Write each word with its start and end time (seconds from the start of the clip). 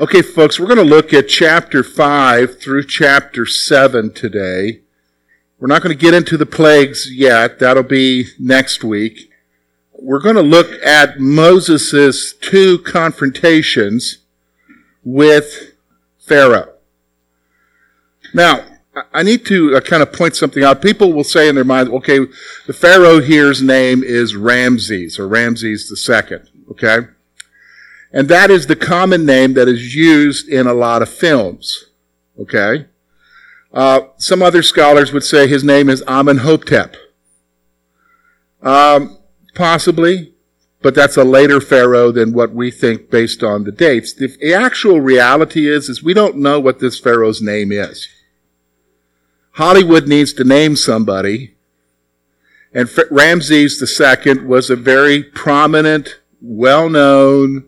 Okay, 0.00 0.22
folks, 0.22 0.60
we're 0.60 0.66
going 0.66 0.78
to 0.78 0.84
look 0.84 1.12
at 1.12 1.26
chapter 1.26 1.82
5 1.82 2.60
through 2.60 2.84
chapter 2.84 3.44
7 3.44 4.12
today. 4.12 4.82
We're 5.58 5.66
not 5.66 5.82
going 5.82 5.92
to 5.92 6.00
get 6.00 6.14
into 6.14 6.36
the 6.36 6.46
plagues 6.46 7.12
yet. 7.12 7.58
That'll 7.58 7.82
be 7.82 8.26
next 8.38 8.84
week. 8.84 9.28
We're 9.92 10.20
going 10.20 10.36
to 10.36 10.40
look 10.40 10.70
at 10.84 11.18
Moses' 11.18 12.32
two 12.32 12.78
confrontations 12.78 14.18
with 15.02 15.72
Pharaoh. 16.20 16.74
Now, 18.32 18.66
I 19.12 19.24
need 19.24 19.44
to 19.46 19.74
uh, 19.74 19.80
kind 19.80 20.04
of 20.04 20.12
point 20.12 20.36
something 20.36 20.62
out. 20.62 20.80
People 20.80 21.12
will 21.12 21.24
say 21.24 21.48
in 21.48 21.56
their 21.56 21.64
mind, 21.64 21.88
okay, 21.88 22.20
the 22.68 22.72
Pharaoh 22.72 23.18
here's 23.18 23.60
name 23.60 24.04
is 24.04 24.36
Ramses 24.36 25.18
or 25.18 25.26
Ramses 25.26 25.88
the 25.88 26.22
II, 26.30 26.38
okay? 26.70 27.08
And 28.12 28.28
that 28.28 28.50
is 28.50 28.66
the 28.66 28.76
common 28.76 29.26
name 29.26 29.54
that 29.54 29.68
is 29.68 29.94
used 29.94 30.48
in 30.48 30.66
a 30.66 30.72
lot 30.72 31.02
of 31.02 31.08
films, 31.08 31.90
okay? 32.38 32.86
Uh, 33.72 34.00
some 34.16 34.42
other 34.42 34.62
scholars 34.62 35.12
would 35.12 35.24
say 35.24 35.46
his 35.46 35.62
name 35.62 35.90
is 35.90 36.02
Amenhotep. 36.08 36.96
Um, 38.62 39.18
possibly, 39.54 40.32
but 40.80 40.94
that's 40.94 41.16
a 41.16 41.24
later 41.24 41.60
pharaoh 41.60 42.10
than 42.10 42.32
what 42.32 42.54
we 42.54 42.70
think 42.70 43.10
based 43.10 43.42
on 43.42 43.64
the 43.64 43.72
dates. 43.72 44.14
The 44.14 44.54
actual 44.54 45.00
reality 45.00 45.68
is, 45.68 45.88
is 45.88 46.02
we 46.02 46.14
don't 46.14 46.36
know 46.36 46.58
what 46.58 46.78
this 46.78 46.98
pharaoh's 46.98 47.42
name 47.42 47.72
is. 47.72 48.08
Hollywood 49.52 50.06
needs 50.06 50.32
to 50.34 50.44
name 50.44 50.76
somebody. 50.76 51.56
And 52.72 52.88
Ramses 53.10 54.00
II 54.00 54.44
was 54.44 54.70
a 54.70 54.76
very 54.76 55.22
prominent, 55.22 56.20
well-known, 56.40 57.67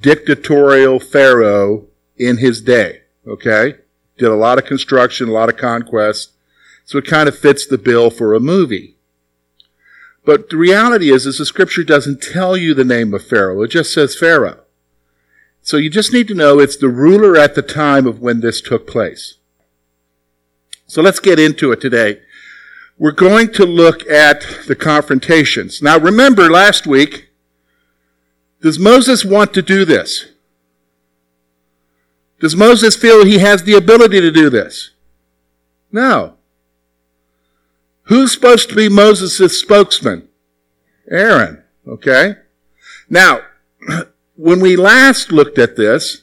dictatorial 0.00 1.00
pharaoh 1.00 1.86
in 2.16 2.38
his 2.38 2.60
day. 2.60 3.02
Okay? 3.26 3.74
Did 4.16 4.28
a 4.28 4.34
lot 4.34 4.58
of 4.58 4.64
construction, 4.64 5.28
a 5.28 5.32
lot 5.32 5.48
of 5.48 5.56
conquest. 5.56 6.32
So 6.84 6.98
it 6.98 7.06
kind 7.06 7.28
of 7.28 7.38
fits 7.38 7.66
the 7.66 7.78
bill 7.78 8.10
for 8.10 8.34
a 8.34 8.40
movie. 8.40 8.96
But 10.24 10.50
the 10.50 10.56
reality 10.56 11.10
is, 11.10 11.26
is 11.26 11.38
the 11.38 11.46
scripture 11.46 11.84
doesn't 11.84 12.22
tell 12.22 12.56
you 12.56 12.74
the 12.74 12.84
name 12.84 13.14
of 13.14 13.24
Pharaoh. 13.24 13.62
It 13.62 13.68
just 13.68 13.92
says 13.92 14.16
Pharaoh. 14.16 14.60
So 15.62 15.76
you 15.76 15.90
just 15.90 16.12
need 16.12 16.28
to 16.28 16.34
know 16.34 16.58
it's 16.58 16.76
the 16.76 16.88
ruler 16.88 17.36
at 17.36 17.54
the 17.54 17.62
time 17.62 18.06
of 18.06 18.20
when 18.20 18.40
this 18.40 18.60
took 18.60 18.86
place. 18.86 19.34
So 20.86 21.02
let's 21.02 21.20
get 21.20 21.38
into 21.38 21.72
it 21.72 21.80
today. 21.80 22.20
We're 22.96 23.12
going 23.12 23.52
to 23.52 23.66
look 23.66 24.08
at 24.08 24.46
the 24.66 24.74
confrontations. 24.74 25.82
Now 25.82 25.98
remember 25.98 26.50
last 26.50 26.86
week, 26.86 27.27
does 28.60 28.78
Moses 28.78 29.24
want 29.24 29.54
to 29.54 29.62
do 29.62 29.84
this? 29.84 30.26
Does 32.40 32.56
Moses 32.56 32.96
feel 32.96 33.24
he 33.24 33.38
has 33.38 33.64
the 33.64 33.74
ability 33.74 34.20
to 34.20 34.30
do 34.30 34.48
this? 34.50 34.90
No. 35.90 36.34
Who's 38.04 38.32
supposed 38.32 38.68
to 38.70 38.76
be 38.76 38.88
Moses' 38.88 39.60
spokesman? 39.60 40.28
Aaron. 41.10 41.62
Okay? 41.86 42.36
Now, 43.08 43.42
when 44.36 44.60
we 44.60 44.76
last 44.76 45.32
looked 45.32 45.58
at 45.58 45.76
this, 45.76 46.22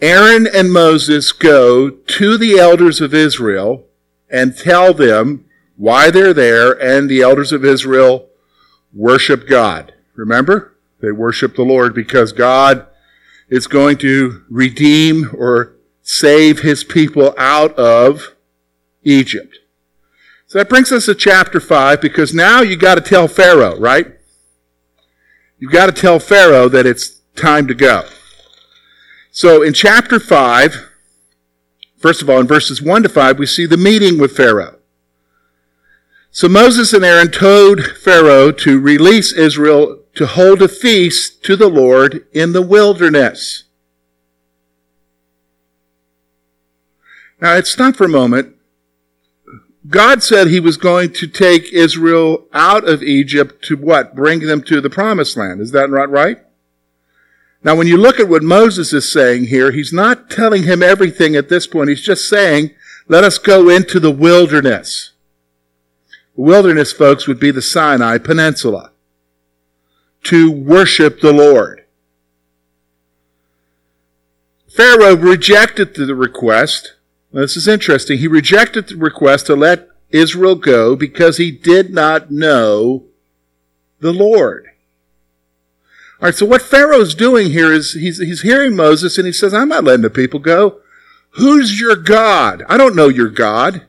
Aaron 0.00 0.46
and 0.46 0.72
Moses 0.72 1.32
go 1.32 1.90
to 1.90 2.36
the 2.36 2.58
elders 2.58 3.00
of 3.00 3.14
Israel 3.14 3.86
and 4.28 4.56
tell 4.56 4.92
them 4.92 5.44
why 5.76 6.10
they're 6.10 6.34
there, 6.34 6.72
and 6.72 7.08
the 7.08 7.22
elders 7.22 7.50
of 7.52 7.64
Israel 7.64 8.28
worship 8.92 9.48
God. 9.48 9.92
Remember? 10.14 10.73
They 11.04 11.12
worship 11.12 11.54
the 11.54 11.62
Lord 11.62 11.94
because 11.94 12.32
God 12.32 12.86
is 13.48 13.66
going 13.66 13.98
to 13.98 14.42
redeem 14.48 15.30
or 15.36 15.74
save 16.02 16.60
his 16.60 16.82
people 16.82 17.34
out 17.36 17.78
of 17.78 18.34
Egypt. 19.02 19.58
So 20.46 20.58
that 20.58 20.68
brings 20.68 20.92
us 20.92 21.06
to 21.06 21.14
chapter 21.14 21.60
5 21.60 22.00
because 22.00 22.32
now 22.32 22.62
you 22.62 22.76
got 22.76 22.94
to 22.94 23.00
tell 23.00 23.28
Pharaoh, 23.28 23.78
right? 23.78 24.06
You've 25.58 25.72
got 25.72 25.86
to 25.86 25.92
tell 25.92 26.18
Pharaoh 26.18 26.68
that 26.68 26.86
it's 26.86 27.20
time 27.36 27.66
to 27.66 27.74
go. 27.74 28.04
So 29.30 29.62
in 29.62 29.72
chapter 29.72 30.20
5, 30.20 30.90
first 31.98 32.22
of 32.22 32.30
all, 32.30 32.40
in 32.40 32.46
verses 32.46 32.80
1 32.80 33.02
to 33.02 33.08
5, 33.08 33.38
we 33.38 33.46
see 33.46 33.66
the 33.66 33.76
meeting 33.76 34.18
with 34.18 34.36
Pharaoh. 34.36 34.78
So 36.30 36.48
Moses 36.48 36.92
and 36.92 37.04
Aaron 37.04 37.30
told 37.30 37.84
Pharaoh 37.98 38.52
to 38.52 38.80
release 38.80 39.32
Israel 39.32 40.03
to 40.14 40.26
hold 40.26 40.62
a 40.62 40.68
feast 40.68 41.42
to 41.44 41.56
the 41.56 41.68
Lord 41.68 42.26
in 42.32 42.52
the 42.52 42.62
wilderness. 42.62 43.64
Now, 47.40 47.54
let's 47.54 47.70
stop 47.70 47.96
for 47.96 48.04
a 48.04 48.08
moment. 48.08 48.54
God 49.88 50.22
said 50.22 50.46
he 50.46 50.60
was 50.60 50.76
going 50.78 51.12
to 51.14 51.26
take 51.26 51.72
Israel 51.72 52.46
out 52.54 52.88
of 52.88 53.02
Egypt 53.02 53.62
to 53.64 53.76
what? 53.76 54.14
Bring 54.14 54.40
them 54.40 54.62
to 54.62 54.80
the 54.80 54.88
promised 54.88 55.36
land. 55.36 55.60
Is 55.60 55.72
that 55.72 55.90
not 55.90 56.10
right? 56.10 56.38
Now, 57.62 57.74
when 57.74 57.86
you 57.86 57.96
look 57.96 58.18
at 58.18 58.28
what 58.28 58.42
Moses 58.42 58.92
is 58.92 59.10
saying 59.10 59.46
here, 59.46 59.72
he's 59.72 59.92
not 59.92 60.30
telling 60.30 60.62
him 60.62 60.82
everything 60.82 61.34
at 61.36 61.48
this 61.48 61.66
point. 61.66 61.90
He's 61.90 62.00
just 62.00 62.28
saying, 62.28 62.70
let 63.08 63.24
us 63.24 63.36
go 63.36 63.68
into 63.68 64.00
the 64.00 64.10
wilderness. 64.10 65.12
The 66.36 66.42
wilderness, 66.42 66.92
folks, 66.92 67.26
would 67.26 67.40
be 67.40 67.50
the 67.50 67.62
Sinai 67.62 68.18
Peninsula 68.18 68.90
to 70.24 70.50
worship 70.50 71.20
the 71.20 71.32
Lord. 71.32 71.84
Pharaoh 74.68 75.14
rejected 75.16 75.94
the 75.94 76.14
request. 76.14 76.94
this 77.32 77.56
is 77.56 77.68
interesting. 77.68 78.18
He 78.18 78.26
rejected 78.26 78.88
the 78.88 78.96
request 78.96 79.46
to 79.46 79.54
let 79.54 79.88
Israel 80.10 80.56
go 80.56 80.96
because 80.96 81.36
he 81.36 81.50
did 81.50 81.90
not 81.90 82.30
know 82.30 83.04
the 84.00 84.12
Lord. 84.12 84.66
All 86.20 86.26
right, 86.26 86.34
so 86.34 86.46
what 86.46 86.62
Pharaoh's 86.62 87.14
doing 87.14 87.50
here 87.50 87.72
is 87.72 87.92
he's, 87.92 88.18
he's 88.18 88.42
hearing 88.42 88.74
Moses 88.74 89.18
and 89.18 89.26
he 89.26 89.32
says, 89.32 89.52
I'm 89.54 89.68
not 89.68 89.84
letting 89.84 90.02
the 90.02 90.10
people 90.10 90.40
go. 90.40 90.80
Who's 91.30 91.80
your 91.80 91.96
God? 91.96 92.64
I 92.68 92.76
don't 92.76 92.96
know 92.96 93.08
your 93.08 93.28
God. 93.28 93.86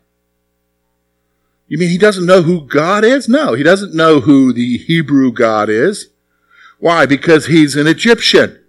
You 1.67 1.77
mean 1.77 1.89
he 1.89 1.97
doesn't 1.97 2.25
know 2.25 2.43
who 2.43 2.61
God 2.61 3.03
is? 3.03 3.27
No, 3.27 3.53
he 3.53 3.63
doesn't 3.63 3.93
know 3.93 4.19
who 4.19 4.53
the 4.53 4.77
Hebrew 4.77 5.31
God 5.31 5.69
is. 5.69 6.09
Why? 6.85 7.07
Because 7.07 7.47
he's 7.47 7.75
an 7.75 7.87
Egyptian. 7.87 8.63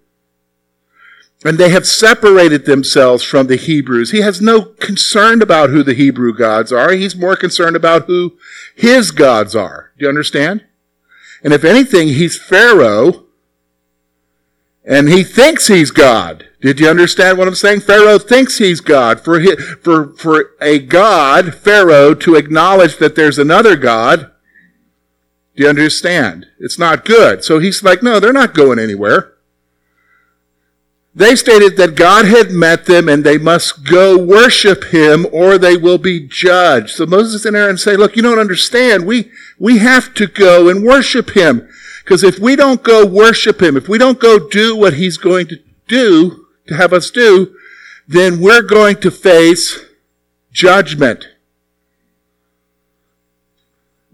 And 1.45 1.59
they 1.59 1.69
have 1.69 1.85
separated 1.85 2.65
themselves 2.65 3.21
from 3.21 3.45
the 3.45 3.57
Hebrews. 3.57 4.09
He 4.09 4.21
has 4.21 4.41
no 4.41 4.63
concern 4.63 5.43
about 5.43 5.69
who 5.69 5.83
the 5.83 5.93
Hebrew 5.93 6.35
gods 6.35 6.71
are. 6.71 6.93
He's 6.93 7.15
more 7.15 7.35
concerned 7.35 7.75
about 7.75 8.07
who 8.07 8.35
his 8.75 9.11
gods 9.11 9.55
are. 9.55 9.91
Do 9.99 10.05
you 10.05 10.09
understand? 10.09 10.65
And 11.43 11.53
if 11.53 11.63
anything, 11.63 12.07
he's 12.07 12.41
Pharaoh 12.41 13.25
and 14.83 15.09
he 15.09 15.23
thinks 15.23 15.67
he's 15.67 15.91
God. 15.91 16.47
Did 16.59 16.79
you 16.79 16.89
understand 16.89 17.37
what 17.37 17.47
I'm 17.47 17.53
saying? 17.53 17.81
Pharaoh 17.81 18.17
thinks 18.17 18.57
he's 18.57 18.81
God. 18.81 19.19
For, 19.19 19.41
his, 19.41 19.63
for, 19.83 20.15
for 20.15 20.55
a 20.59 20.79
God, 20.79 21.53
Pharaoh, 21.53 22.15
to 22.15 22.33
acknowledge 22.33 22.97
that 22.97 23.15
there's 23.15 23.37
another 23.37 23.75
God, 23.75 24.31
do 25.57 25.63
you 25.63 25.69
understand? 25.69 26.45
It's 26.59 26.79
not 26.79 27.03
good. 27.03 27.43
So 27.43 27.59
he's 27.59 27.83
like, 27.83 28.01
no, 28.01 28.19
they're 28.21 28.31
not 28.31 28.53
going 28.53 28.79
anywhere. 28.79 29.33
They 31.13 31.35
stated 31.35 31.75
that 31.77 31.95
God 31.95 32.25
had 32.25 32.51
met 32.51 32.85
them 32.85 33.09
and 33.09 33.23
they 33.23 33.37
must 33.37 33.83
go 33.83 34.17
worship 34.17 34.85
him 34.85 35.25
or 35.33 35.57
they 35.57 35.75
will 35.75 35.97
be 35.97 36.25
judged. 36.25 36.91
So 36.91 37.05
Moses 37.05 37.43
and 37.43 37.57
Aaron 37.57 37.77
say, 37.77 37.97
look, 37.97 38.15
you 38.15 38.21
don't 38.21 38.39
understand. 38.39 39.05
We, 39.05 39.31
we 39.59 39.79
have 39.79 40.13
to 40.13 40.27
go 40.27 40.69
and 40.69 40.85
worship 40.85 41.31
him. 41.31 41.67
Because 42.07 42.23
if 42.23 42.39
we 42.39 42.55
don't 42.55 42.83
go 42.83 43.05
worship 43.05 43.61
Him, 43.61 43.75
if 43.75 43.89
we 43.89 43.97
don't 43.97 44.17
go 44.17 44.39
do 44.39 44.77
what 44.77 44.93
He's 44.93 45.17
going 45.17 45.47
to 45.47 45.59
do, 45.89 46.45
to 46.67 46.73
have 46.73 46.93
us 46.93 47.11
do, 47.11 47.53
then 48.07 48.39
we're 48.39 48.61
going 48.61 48.95
to 49.01 49.11
face 49.11 49.77
judgment. 50.53 51.27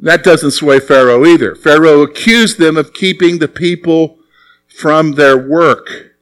That 0.04 0.22
doesn't 0.22 0.52
sway 0.52 0.82
Pharaoh 0.82 1.26
either. 1.26 1.56
Pharaoh 1.56 2.02
accused 2.02 2.60
them 2.60 2.76
of 2.76 2.94
keeping 2.94 3.40
the 3.40 3.48
people 3.48 4.18
from 4.68 5.14
their 5.14 5.38
work. 5.38 6.18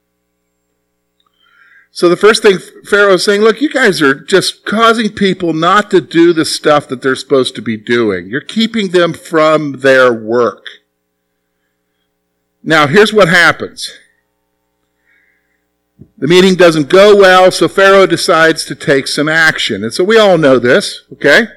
So 1.90 2.08
the 2.08 2.16
first 2.16 2.44
thing 2.44 2.60
Pharaoh 2.86 3.16
is 3.16 3.26
saying, 3.26 3.42
look, 3.42 3.60
you 3.60 3.72
guys 3.72 4.00
are 4.00 4.14
just 4.14 4.66
causing 4.66 5.10
people 5.10 5.52
not 5.52 5.90
to 5.90 6.00
do 6.00 6.32
the 6.32 6.46
stuff 6.46 6.88
that 6.90 7.02
they're 7.02 7.16
supposed 7.16 7.56
to 7.56 7.62
be 7.64 7.76
doing. 7.76 8.28
You're 8.28 8.42
keeping 8.42 8.90
them 8.90 9.14
from 9.14 9.80
their 9.80 10.14
work. 10.14 10.68
Now, 12.64 12.86
here's 12.86 13.12
what 13.12 13.30
happens. 13.30 13.92
The 16.20 16.28
meeting 16.28 16.54
doesn't 16.54 16.88
go 16.88 17.16
well, 17.16 17.50
so 17.50 17.68
Pharaoh 17.68 18.06
decides 18.06 18.64
to 18.66 18.76
take 18.76 19.08
some 19.08 19.28
action. 19.28 19.84
And 19.84 19.92
so 19.92 20.04
we 20.04 20.20
all 20.20 20.38
know 20.38 20.60
this, 20.60 21.02
okay? 21.14 21.48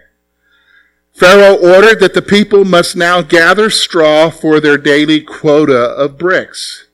Pharaoh 1.14 1.54
ordered 1.54 2.00
that 2.00 2.12
the 2.12 2.22
people 2.22 2.64
must 2.64 2.96
now 2.96 3.22
gather 3.22 3.70
straw 3.70 4.30
for 4.30 4.58
their 4.58 4.76
daily 4.76 5.20
quota 5.20 5.78
of 5.78 6.18
bricks. 6.18 6.86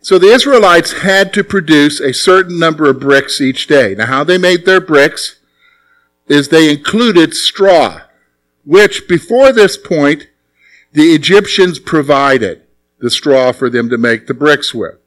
So 0.00 0.18
the 0.18 0.32
Israelites 0.32 1.02
had 1.02 1.32
to 1.34 1.44
produce 1.44 2.00
a 2.00 2.12
certain 2.12 2.58
number 2.58 2.90
of 2.90 2.98
bricks 2.98 3.40
each 3.40 3.68
day. 3.68 3.94
Now, 3.94 4.06
how 4.06 4.24
they 4.24 4.38
made 4.38 4.64
their 4.64 4.80
bricks 4.80 5.36
is 6.26 6.48
they 6.48 6.68
included 6.68 7.34
straw, 7.34 8.00
which 8.64 9.06
before 9.06 9.52
this 9.52 9.76
point, 9.76 10.26
the 10.92 11.14
Egyptians 11.14 11.78
provided 11.78 12.62
the 12.98 13.10
straw 13.10 13.52
for 13.52 13.70
them 13.70 13.88
to 13.90 13.96
make 13.96 14.26
the 14.26 14.34
bricks 14.34 14.74
with. 14.74 14.98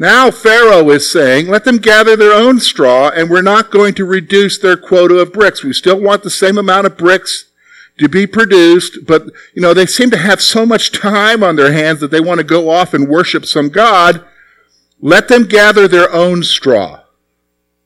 Now 0.00 0.30
Pharaoh 0.30 0.88
is 0.88 1.12
saying, 1.12 1.48
let 1.48 1.64
them 1.64 1.76
gather 1.76 2.16
their 2.16 2.32
own 2.32 2.58
straw 2.58 3.10
and 3.10 3.28
we're 3.28 3.42
not 3.42 3.70
going 3.70 3.92
to 3.96 4.06
reduce 4.06 4.56
their 4.56 4.78
quota 4.78 5.16
of 5.16 5.34
bricks. 5.34 5.62
We 5.62 5.74
still 5.74 6.00
want 6.00 6.22
the 6.22 6.30
same 6.30 6.56
amount 6.56 6.86
of 6.86 6.96
bricks 6.96 7.50
to 7.98 8.08
be 8.08 8.26
produced, 8.26 9.04
but 9.06 9.26
you 9.52 9.60
know, 9.60 9.74
they 9.74 9.84
seem 9.84 10.10
to 10.12 10.16
have 10.16 10.40
so 10.40 10.64
much 10.64 10.90
time 10.90 11.44
on 11.44 11.56
their 11.56 11.74
hands 11.74 12.00
that 12.00 12.10
they 12.10 12.18
want 12.18 12.38
to 12.38 12.44
go 12.44 12.70
off 12.70 12.94
and 12.94 13.10
worship 13.10 13.44
some 13.44 13.68
God. 13.68 14.24
Let 15.02 15.28
them 15.28 15.44
gather 15.44 15.86
their 15.86 16.10
own 16.10 16.44
straw. 16.44 17.02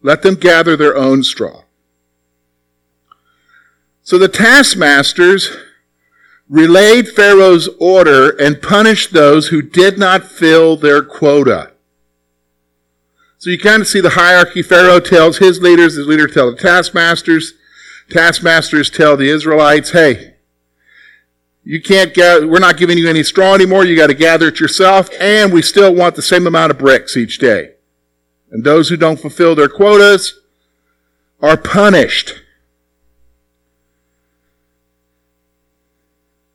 Let 0.01 0.23
them 0.23 0.37
gather 0.37 0.77
their 0.77 0.97
own 0.97 1.25
straw. 1.25 1.65
So 4.05 4.19
the 4.19 4.29
taskmasters 4.29 5.51
relayed 6.49 7.09
Pharaoh's 7.09 7.69
order 7.81 8.31
and 8.31 8.63
punished 8.63 9.13
those 9.13 9.49
who 9.49 9.63
did 9.63 9.99
not 9.99 10.23
fill 10.23 10.77
their 10.77 11.03
quota. 11.03 11.73
So 13.45 13.51
you 13.51 13.59
kind 13.59 13.83
of 13.83 13.89
see 13.89 14.01
the 14.01 14.09
hierarchy. 14.09 14.63
Pharaoh 14.63 15.01
tells 15.01 15.37
his 15.37 15.61
leaders, 15.61 15.97
his 15.97 16.07
leaders 16.07 16.33
tell 16.33 16.51
the 16.51 16.57
taskmasters, 16.57 17.53
taskmasters 18.09 18.89
tell 18.89 19.19
the 19.19 19.29
Israelites, 19.29 19.91
hey, 19.91 20.37
you 21.63 21.83
can't 21.83 22.15
gather, 22.15 22.49
we're 22.49 22.59
not 22.59 22.79
giving 22.79 22.97
you 22.97 23.07
any 23.07 23.23
straw 23.23 23.53
anymore, 23.55 23.85
you 23.85 23.97
got 23.97 24.07
to 24.07 24.15
gather 24.15 24.49
it 24.49 24.61
yourself, 24.61 25.11
and 25.21 25.53
we 25.53 25.61
still 25.61 25.95
want 25.95 26.15
the 26.15 26.23
same 26.23 26.47
amount 26.47 26.71
of 26.71 26.79
bricks 26.79 27.19
each 27.19 27.37
day. 27.37 27.75
And 28.51 28.65
those 28.65 28.89
who 28.89 28.97
don't 28.97 29.21
fulfill 29.21 29.55
their 29.55 29.69
quotas 29.69 30.41
are 31.43 31.59
punished. 31.59 32.41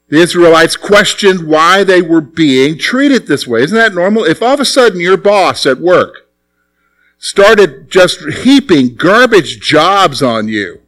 The 0.07 0.17
Israelites 0.17 0.75
questioned 0.75 1.47
why 1.47 1.83
they 1.83 2.01
were 2.01 2.19
being 2.19 2.79
treated 2.79 3.27
this 3.27 3.45
way. 3.45 3.61
Isn't 3.61 3.77
that 3.77 3.93
normal? 3.93 4.23
If 4.23 4.41
all 4.41 4.55
of 4.55 4.59
a 4.59 4.65
sudden 4.65 4.99
your 4.99 5.17
boss 5.17 5.67
at 5.67 5.77
work 5.77 6.25
started 7.19 7.91
just 7.91 8.21
heaping 8.43 8.95
garbage 8.95 9.59
jobs 9.59 10.23
on 10.23 10.47
you, 10.47 10.81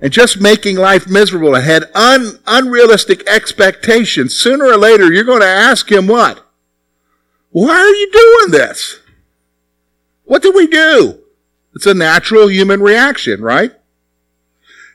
and 0.00 0.12
just 0.12 0.40
making 0.40 0.76
life 0.76 1.08
miserable 1.08 1.54
and 1.54 1.64
had 1.64 1.90
un, 1.94 2.38
unrealistic 2.46 3.28
expectations, 3.28 4.34
sooner 4.34 4.64
or 4.64 4.76
later 4.76 5.12
you're 5.12 5.24
going 5.24 5.40
to 5.40 5.46
ask 5.46 5.90
him 5.90 6.06
what? 6.06 6.46
Why 7.50 7.76
are 7.76 7.88
you 7.88 8.10
doing 8.12 8.52
this? 8.52 9.00
What 10.24 10.42
did 10.42 10.54
we 10.54 10.68
do? 10.68 11.20
It's 11.74 11.86
a 11.86 11.94
natural 11.94 12.48
human 12.48 12.80
reaction, 12.80 13.40
right? 13.40 13.72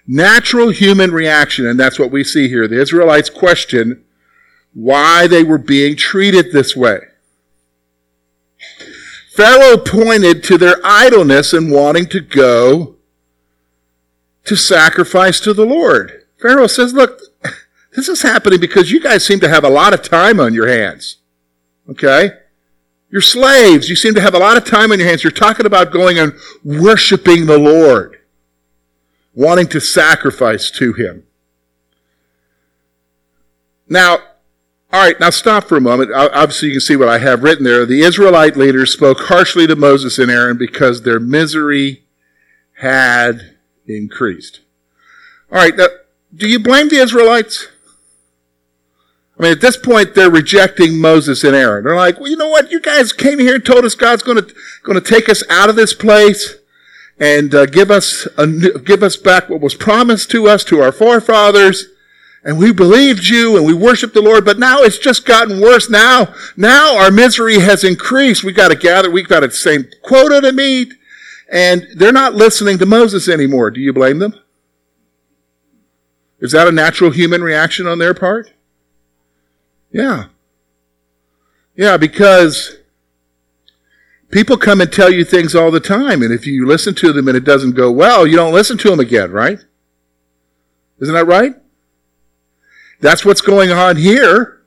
Natural 0.08 0.70
human 0.70 1.12
reaction, 1.12 1.66
and 1.66 1.80
that's 1.80 2.00
what 2.00 2.12
we 2.12 2.24
see 2.24 2.48
here. 2.48 2.68
The 2.68 2.81
Israelites 2.81 3.30
question 3.30 4.04
why 4.74 5.28
they 5.28 5.44
were 5.44 5.58
being 5.58 5.96
treated 5.96 6.52
this 6.52 6.75
way. 6.75 7.00
Pharaoh 9.34 9.78
pointed 9.80 10.44
to 10.44 10.60
their 10.60 10.76
idleness 10.84 11.54
and 11.54 11.72
wanting 11.72 12.06
to 12.10 12.20
go 12.20 12.98
to 14.46 14.56
sacrifice 14.56 15.40
to 15.40 15.56
the 15.56 15.66
Lord. 15.66 16.26
Pharaoh 16.38 16.68
says, 16.68 16.94
look, 16.94 17.20
this 17.96 18.08
is 18.08 18.22
happening 18.22 18.60
because 18.60 18.92
you 18.92 19.00
guys 19.00 19.26
seem 19.26 19.40
to 19.40 19.50
have 19.50 19.64
a 19.64 19.70
lot 19.70 19.92
of 19.92 20.04
time 20.04 20.40
on 20.40 20.54
your 20.54 20.68
hands. 20.68 21.18
Okay? 21.90 22.30
You're 23.10 23.22
slaves. 23.22 23.90
You 23.90 23.96
seem 23.96 24.14
to 24.14 24.22
have 24.22 24.36
a 24.36 24.40
lot 24.40 24.56
of 24.56 24.66
time 24.66 24.92
on 24.92 25.00
your 25.00 25.08
hands. 25.08 25.24
You're 25.24 25.32
talking 25.32 25.66
about 25.66 25.92
going 25.92 26.20
and 26.20 26.34
worshiping 26.64 27.48
the 27.48 27.58
Lord, 27.58 28.20
wanting 29.34 29.68
to 29.70 29.80
sacrifice 29.80 30.70
to 30.72 30.94
Him. 30.94 31.24
Now, 33.90 34.20
all 34.94 35.01
right, 35.01 35.19
now 35.19 35.31
stop 35.31 35.63
for 35.63 35.75
a 35.75 35.81
moment. 35.81 36.12
Obviously, 36.13 36.68
you 36.68 36.75
can 36.75 36.81
see 36.81 36.95
what 36.95 37.10
I 37.10 37.18
have 37.18 37.42
written 37.42 37.63
there. 37.63 37.84
The 37.84 38.01
Israelite 38.01 38.56
leaders 38.56 38.94
spoke 38.94 39.22
harshly 39.22 39.66
to 39.66 39.75
Moses 39.75 40.19
and 40.19 40.30
Aaron 40.30 40.56
because 40.56 41.01
their 41.01 41.19
misery 41.19 42.04
had 42.74 43.56
increased. 43.88 44.62
All 45.51 45.57
right, 45.57 45.75
now, 45.75 45.88
do 46.36 46.48
you 46.48 46.60
blame 46.60 46.90
the 46.90 46.98
Israelites? 46.98 47.69
I 49.40 49.42
mean, 49.42 49.51
at 49.51 49.62
this 49.62 49.78
point, 49.78 50.13
they're 50.13 50.30
rejecting 50.30 51.01
Moses 51.01 51.44
and 51.44 51.56
Aaron. 51.56 51.84
They're 51.84 51.96
like, 51.96 52.19
well, 52.19 52.30
you 52.30 52.38
know 52.38 52.50
what? 52.50 52.72
You 52.72 52.80
guys 52.80 53.12
came 53.13 53.39
here 53.39 53.56
and 53.56 53.66
told 53.66 53.86
us 53.86 53.96
God's 53.96 54.22
going 54.22 54.46
to 54.46 54.56
going 54.84 55.01
to 55.01 55.10
take 55.10 55.28
us 55.28 55.42
out 55.50 55.69
of 55.69 55.75
this 55.75 55.96
place 55.96 56.57
and 57.19 57.56
uh, 57.56 57.66
give 57.66 57.89
us 57.89 58.28
a, 58.38 58.46
give 58.46 59.01
us 59.01 59.18
back 59.18 59.50
what 59.50 59.60
was 59.60 59.74
promised 59.74 60.30
to 60.31 60.48
us 60.48 60.63
to 60.66 60.81
our 60.81 60.92
forefathers. 60.92 61.88
And 62.45 62.57
we 62.57 62.74
believed 62.74 63.28
you 63.28 63.56
and 63.56 63.66
we 63.66 63.74
worshiped 63.74 64.13
the 64.13 64.22
Lord, 64.22 64.44
but 64.44 64.60
now 64.60 64.81
it's 64.81 64.98
just 64.98 65.25
gotten 65.25 65.62
worse. 65.62 65.90
Now, 65.90 66.34
now 66.57 66.98
our 66.98 67.10
misery 67.10 67.60
has 67.60 67.84
increased. 67.84 68.44
We've 68.44 68.56
got 68.56 68.68
to 68.69 68.75
gather. 68.75 69.10
We've 69.10 69.28
got 69.28 69.42
the 69.42 69.51
same 69.51 69.86
quota 70.01 70.42
to 70.42 70.51
meet. 70.51 70.94
And 71.50 71.88
they're 71.95 72.12
not 72.12 72.34
listening 72.34 72.80
to 72.80 72.86
Moses 72.86 73.30
anymore. 73.30 73.72
Do 73.72 73.80
you 73.80 73.94
blame 73.94 74.19
them? 74.19 74.38
Is 76.40 76.51
that 76.51 76.68
a 76.68 76.72
natural 76.72 77.12
human 77.12 77.42
reaction 77.42 77.88
on 77.88 78.00
their 78.00 78.13
part? 78.13 78.51
Yeah. 79.92 80.25
Yeah, 81.75 81.96
because 81.96 82.78
people 84.31 84.57
come 84.57 84.81
and 84.81 84.92
tell 84.92 85.12
you 85.12 85.24
things 85.24 85.56
all 85.56 85.72
the 85.72 85.80
time, 85.80 86.22
and 86.22 86.34
if 86.34 86.46
you 86.46 86.66
listen 86.68 86.94
to 86.96 87.13
them 87.13 87.28
and 87.30 87.38
it 87.38 87.46
doesn't 87.46 87.75
go 87.75 87.89
well, 87.92 88.28
you 88.28 88.36
don't 88.36 88.54
listen 88.54 88.78
to 88.80 88.89
them 88.89 89.00
again, 89.00 89.31
right? 89.31 89.60
Isn't 91.00 91.13
that 91.16 91.28
right? 91.28 91.56
That's 93.04 93.26
what's 93.26 93.42
going 93.42 93.70
on 93.70 93.98
here. 93.98 94.62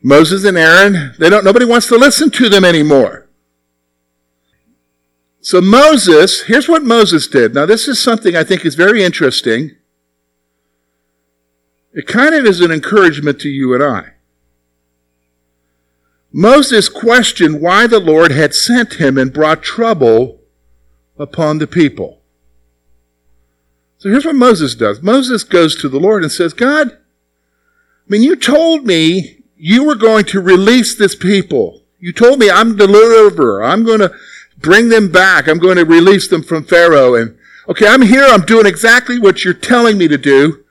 Moses 0.00 0.44
and 0.44 0.56
Aaron, 0.56 1.12
they 1.18 1.28
don't 1.28 1.44
nobody 1.44 1.64
wants 1.64 1.88
to 1.88 1.96
listen 1.96 2.30
to 2.30 2.48
them 2.48 2.64
anymore. 2.64 3.28
So 5.40 5.60
Moses, 5.60 6.42
here's 6.42 6.68
what 6.68 6.84
Moses 6.84 7.26
did. 7.26 7.52
Now, 7.52 7.66
this 7.66 7.88
is 7.88 8.00
something 8.00 8.36
I 8.36 8.44
think 8.44 8.64
is 8.64 8.76
very 8.76 9.02
interesting. 9.02 9.72
It 11.92 12.06
kind 12.06 12.32
of 12.32 12.46
is 12.46 12.60
an 12.60 12.70
encouragement 12.70 13.40
to 13.40 13.48
you 13.48 13.74
and 13.74 13.82
I. 13.82 14.12
Moses 16.32 16.88
questioned 16.88 17.60
why 17.60 17.88
the 17.88 17.98
Lord 17.98 18.30
had 18.30 18.54
sent 18.54 19.00
him 19.00 19.18
and 19.18 19.32
brought 19.32 19.64
trouble 19.64 20.42
upon 21.18 21.58
the 21.58 21.66
people. 21.66 22.20
So 23.98 24.08
here's 24.08 24.24
what 24.24 24.36
Moses 24.36 24.76
does. 24.76 25.02
Moses 25.02 25.42
goes 25.42 25.74
to 25.76 25.88
the 25.88 26.00
Lord 26.00 26.22
and 26.22 26.30
says, 26.30 26.54
God, 26.54 26.96
mean, 28.10 28.22
you 28.22 28.36
told 28.36 28.86
me 28.86 29.42
you 29.56 29.84
were 29.84 29.94
going 29.94 30.24
to 30.26 30.40
release 30.40 30.96
this 30.96 31.14
people. 31.14 31.82
You 31.98 32.12
told 32.12 32.38
me 32.38 32.50
I'm 32.50 32.76
deliverer. 32.76 33.62
I'm 33.62 33.84
going 33.84 34.00
to 34.00 34.12
bring 34.58 34.88
them 34.88 35.10
back. 35.12 35.48
I'm 35.48 35.58
going 35.58 35.76
to 35.76 35.84
release 35.84 36.28
them 36.28 36.42
from 36.42 36.64
Pharaoh. 36.64 37.14
And 37.14 37.36
okay, 37.68 37.86
I'm 37.86 38.02
here. 38.02 38.24
I'm 38.24 38.42
doing 38.42 38.66
exactly 38.66 39.18
what 39.18 39.44
you're 39.44 39.54
telling 39.54 39.98
me 39.98 40.08
to 40.08 40.18
do, 40.18 40.64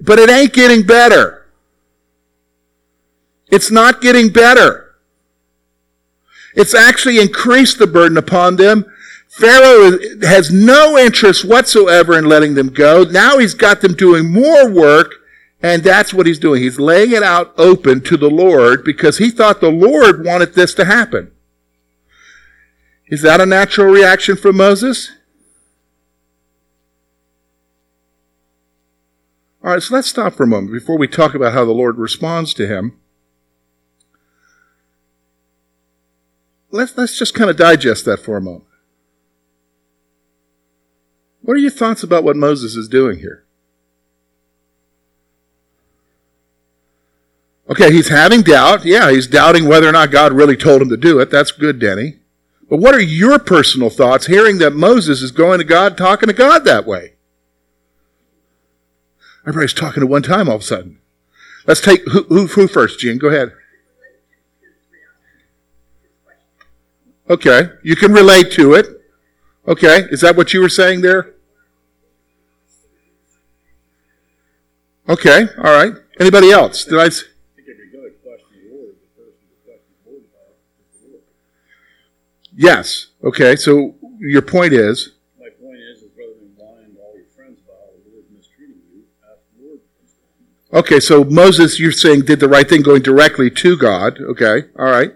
but 0.00 0.18
it 0.18 0.30
ain't 0.30 0.52
getting 0.52 0.86
better. 0.86 1.46
It's 3.50 3.70
not 3.70 4.00
getting 4.00 4.30
better. 4.30 4.96
It's 6.54 6.74
actually 6.74 7.20
increased 7.20 7.78
the 7.78 7.86
burden 7.86 8.18
upon 8.18 8.56
them. 8.56 8.84
Pharaoh 9.28 9.98
has 10.22 10.50
no 10.50 10.98
interest 10.98 11.44
whatsoever 11.44 12.18
in 12.18 12.24
letting 12.24 12.54
them 12.54 12.68
go. 12.68 13.04
Now 13.04 13.38
he's 13.38 13.54
got 13.54 13.80
them 13.80 13.94
doing 13.94 14.32
more 14.32 14.68
work, 14.68 15.12
and 15.62 15.82
that's 15.82 16.14
what 16.14 16.26
he's 16.26 16.38
doing. 16.38 16.62
He's 16.62 16.78
laying 16.78 17.12
it 17.12 17.22
out 17.22 17.52
open 17.58 18.00
to 18.02 18.16
the 18.16 18.30
Lord 18.30 18.84
because 18.84 19.18
he 19.18 19.30
thought 19.30 19.60
the 19.60 19.70
Lord 19.70 20.24
wanted 20.24 20.54
this 20.54 20.74
to 20.74 20.84
happen. 20.84 21.32
Is 23.08 23.22
that 23.22 23.40
a 23.40 23.46
natural 23.46 23.88
reaction 23.92 24.36
from 24.36 24.56
Moses? 24.56 25.12
All 29.64 29.72
right, 29.72 29.82
so 29.82 29.94
let's 29.94 30.08
stop 30.08 30.34
for 30.34 30.44
a 30.44 30.46
moment 30.46 30.72
before 30.72 30.96
we 30.96 31.08
talk 31.08 31.34
about 31.34 31.52
how 31.52 31.64
the 31.64 31.72
Lord 31.72 31.98
responds 31.98 32.54
to 32.54 32.66
him. 32.66 32.98
Let's, 36.70 36.96
let's 36.96 37.18
just 37.18 37.34
kind 37.34 37.50
of 37.50 37.56
digest 37.56 38.04
that 38.04 38.20
for 38.20 38.36
a 38.36 38.42
moment. 38.42 38.64
What 41.40 41.54
are 41.54 41.60
your 41.60 41.70
thoughts 41.70 42.02
about 42.02 42.24
what 42.24 42.36
Moses 42.36 42.76
is 42.76 42.88
doing 42.88 43.18
here? 43.18 43.44
Okay, 47.70 47.92
he's 47.92 48.08
having 48.08 48.42
doubt. 48.42 48.84
Yeah, 48.84 49.10
he's 49.10 49.26
doubting 49.26 49.66
whether 49.66 49.88
or 49.88 49.92
not 49.92 50.10
God 50.10 50.32
really 50.32 50.56
told 50.56 50.80
him 50.80 50.88
to 50.88 50.96
do 50.96 51.20
it. 51.20 51.30
That's 51.30 51.52
good, 51.52 51.78
Denny. 51.78 52.18
But 52.68 52.78
what 52.78 52.94
are 52.94 53.00
your 53.00 53.38
personal 53.38 53.90
thoughts 53.90 54.26
hearing 54.26 54.58
that 54.58 54.74
Moses 54.74 55.22
is 55.22 55.32
going 55.32 55.58
to 55.58 55.64
God, 55.64 55.96
talking 55.96 56.28
to 56.28 56.32
God 56.32 56.64
that 56.64 56.86
way? 56.86 57.14
Everybody's 59.46 59.72
talking 59.72 60.02
at 60.02 60.08
one 60.08 60.22
time 60.22 60.48
all 60.48 60.56
of 60.56 60.60
a 60.62 60.64
sudden. 60.64 60.98
Let's 61.66 61.80
take 61.80 62.06
who, 62.08 62.22
who, 62.24 62.46
who 62.46 62.68
first, 62.68 62.98
Gene? 62.98 63.18
Go 63.18 63.28
ahead. 63.28 63.52
Okay. 67.30 67.70
You 67.82 67.96
can 67.96 68.12
relate 68.12 68.50
to 68.52 68.74
it. 68.74 68.86
Okay. 69.66 70.06
Is 70.10 70.22
that 70.22 70.36
what 70.36 70.54
you 70.54 70.60
were 70.60 70.68
saying 70.68 71.02
there? 71.02 71.34
Okay. 75.08 75.48
All 75.58 75.64
right. 75.64 75.92
Anybody 76.18 76.50
else? 76.50 76.84
Did 76.84 76.98
I? 76.98 77.08
Yes. 82.58 83.06
Okay. 83.22 83.54
So 83.54 83.94
your 84.18 84.42
point 84.42 84.72
is. 84.72 85.12
My 85.38 85.48
point 85.62 85.78
is, 85.78 86.02
is 86.02 86.10
rather 86.18 86.32
than 86.32 86.56
lying 86.58 86.92
to 86.92 87.00
all 87.00 87.14
your 87.14 87.24
friends 87.36 87.60
about 87.64 87.76
how 87.78 87.92
the 87.92 88.10
Lord 88.10 88.24
mistreating 88.36 88.82
you, 88.92 89.04
ask 89.22 89.38
the 89.56 89.64
Lord. 89.64 90.84
Okay. 90.84 90.98
So 90.98 91.22
Moses, 91.22 91.78
you're 91.78 91.92
saying 91.92 92.22
did 92.22 92.40
the 92.40 92.48
right 92.48 92.68
thing 92.68 92.82
going 92.82 93.02
directly 93.02 93.48
to 93.48 93.76
God. 93.76 94.18
Okay. 94.20 94.64
All 94.76 94.86
right. 94.86 95.14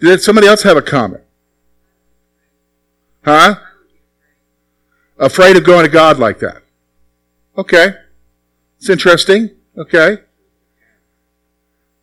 Did 0.00 0.22
somebody 0.22 0.46
else 0.46 0.62
have 0.62 0.76
a 0.76 0.82
comment? 0.82 1.24
Huh? 3.24 3.56
Afraid 5.18 5.56
of 5.56 5.64
going 5.64 5.84
to 5.84 5.90
God 5.90 6.20
like 6.20 6.38
that. 6.38 6.62
Okay. 7.58 7.94
It's 8.78 8.88
interesting. 8.88 9.50
Okay. 9.76 10.18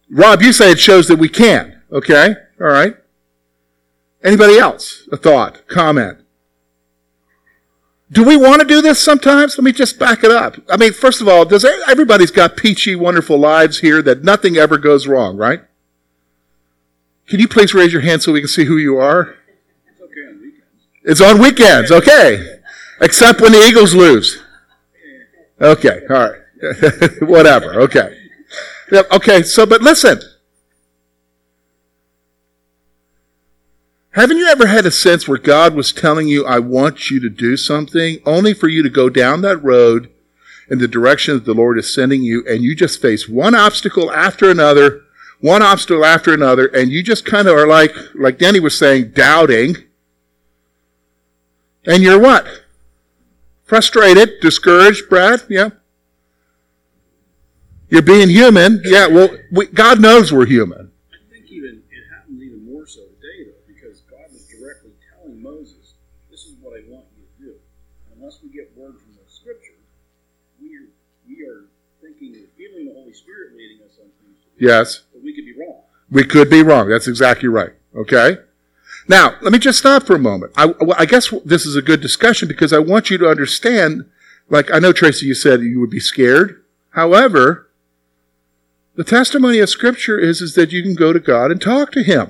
Rob, 0.09 0.41
you 0.41 0.51
say 0.51 0.71
it 0.71 0.79
shows 0.79 1.07
that 1.07 1.17
we 1.17 1.29
can. 1.29 1.81
Okay. 1.93 2.35
All 2.59 2.67
right. 2.67 2.97
Anybody 4.23 4.57
else? 4.57 5.07
A 5.11 5.17
thought, 5.17 5.67
comment? 5.67 6.19
Do 8.11 8.23
we 8.23 8.35
want 8.35 8.61
to 8.61 8.67
do 8.67 8.81
this 8.81 9.01
sometimes? 9.01 9.57
Let 9.57 9.63
me 9.63 9.71
just 9.71 9.97
back 9.97 10.23
it 10.23 10.31
up. 10.31 10.57
I 10.69 10.75
mean, 10.75 10.91
first 10.91 11.21
of 11.21 11.27
all, 11.27 11.45
does 11.45 11.65
everybody's 11.87 12.31
got 12.31 12.57
peachy, 12.57 12.95
wonderful 12.95 13.37
lives 13.37 13.79
here 13.79 14.01
that 14.01 14.23
nothing 14.23 14.57
ever 14.57 14.77
goes 14.77 15.07
wrong, 15.07 15.37
right? 15.37 15.61
Can 17.27 17.39
you 17.39 17.47
please 17.47 17.73
raise 17.73 17.93
your 17.93 18.01
hand 18.01 18.21
so 18.21 18.33
we 18.33 18.41
can 18.41 18.49
see 18.49 18.65
who 18.65 18.77
you 18.77 18.97
are? 18.97 19.37
It's 19.87 20.01
okay 20.01 20.27
on 20.27 20.41
weekends. 20.41 21.03
It's 21.03 21.21
on 21.21 21.39
weekends, 21.39 21.91
okay. 21.91 22.59
Except 22.99 23.39
when 23.39 23.53
the 23.53 23.65
Eagles 23.65 23.95
lose. 23.95 24.43
Okay, 25.61 26.01
all 26.09 26.31
right. 26.31 27.21
Whatever, 27.21 27.79
okay. 27.81 28.17
Okay, 28.91 29.41
so, 29.43 29.65
but 29.65 29.81
listen. 29.81 30.19
Haven't 34.11 34.37
you 34.37 34.47
ever 34.47 34.67
had 34.67 34.85
a 34.85 34.91
sense 34.91 35.25
where 35.25 35.37
God 35.37 35.73
was 35.73 35.93
telling 35.93 36.27
you, 36.27 36.45
I 36.45 36.59
want 36.59 37.09
you 37.09 37.21
to 37.21 37.29
do 37.29 37.55
something, 37.55 38.19
only 38.25 38.53
for 38.53 38.67
you 38.67 38.83
to 38.83 38.89
go 38.89 39.09
down 39.09 39.41
that 39.41 39.63
road 39.63 40.09
in 40.69 40.79
the 40.79 40.87
direction 40.87 41.35
that 41.35 41.45
the 41.45 41.53
Lord 41.53 41.77
is 41.77 41.93
sending 41.93 42.21
you, 42.21 42.43
and 42.45 42.61
you 42.61 42.75
just 42.75 43.01
face 43.01 43.29
one 43.29 43.55
obstacle 43.55 44.11
after 44.11 44.49
another, 44.49 45.03
one 45.39 45.61
obstacle 45.61 46.03
after 46.03 46.33
another, 46.33 46.65
and 46.67 46.91
you 46.91 47.01
just 47.03 47.25
kind 47.25 47.47
of 47.47 47.55
are 47.55 47.67
like, 47.67 47.95
like 48.13 48.37
Danny 48.37 48.59
was 48.59 48.77
saying, 48.77 49.11
doubting. 49.11 49.77
And 51.85 52.03
you're 52.03 52.19
what? 52.19 52.45
Frustrated, 53.63 54.41
discouraged, 54.41 55.07
Brad? 55.07 55.43
Yeah. 55.47 55.69
You're 57.89 58.01
being 58.01 58.29
human. 58.29 58.81
Yeah, 58.83 59.07
well, 59.07 59.29
we, 59.51 59.67
God 59.67 60.01
knows 60.01 60.33
we're 60.33 60.45
human. 60.45 60.90
Yes. 74.61 75.01
But 75.11 75.23
we 75.23 75.33
could 75.33 75.45
be 75.45 75.53
wrong. 75.59 75.81
We 76.11 76.23
could 76.23 76.49
be 76.49 76.61
wrong. 76.61 76.87
That's 76.87 77.07
exactly 77.07 77.49
right. 77.49 77.71
Okay? 77.95 78.37
Now, 79.07 79.35
let 79.41 79.51
me 79.51 79.57
just 79.57 79.79
stop 79.79 80.03
for 80.03 80.15
a 80.15 80.19
moment. 80.19 80.53
I, 80.55 80.73
I, 80.95 81.05
guess 81.05 81.33
this 81.43 81.65
is 81.65 81.75
a 81.75 81.81
good 81.81 81.99
discussion 81.99 82.47
because 82.47 82.71
I 82.71 82.77
want 82.77 83.09
you 83.09 83.17
to 83.17 83.27
understand, 83.27 84.05
like 84.49 84.71
I 84.71 84.77
know, 84.77 84.93
Tracy, 84.93 85.25
you 85.25 85.33
said 85.33 85.61
you 85.61 85.79
would 85.79 85.89
be 85.89 85.99
scared. 85.99 86.63
However, 86.91 87.69
the 88.95 89.03
testimony 89.03 89.57
of 89.57 89.69
Scripture 89.69 90.19
is, 90.19 90.41
is 90.41 90.53
that 90.53 90.71
you 90.71 90.83
can 90.83 90.93
go 90.93 91.11
to 91.11 91.19
God 91.19 91.49
and 91.49 91.59
talk 91.59 91.91
to 91.93 92.03
Him. 92.03 92.29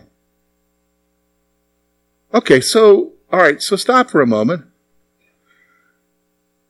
Okay, 2.33 2.61
so, 2.61 3.11
all 3.29 3.39
right, 3.39 3.61
so 3.61 3.75
stop 3.75 4.09
for 4.09 4.21
a 4.21 4.27
moment. 4.27 4.63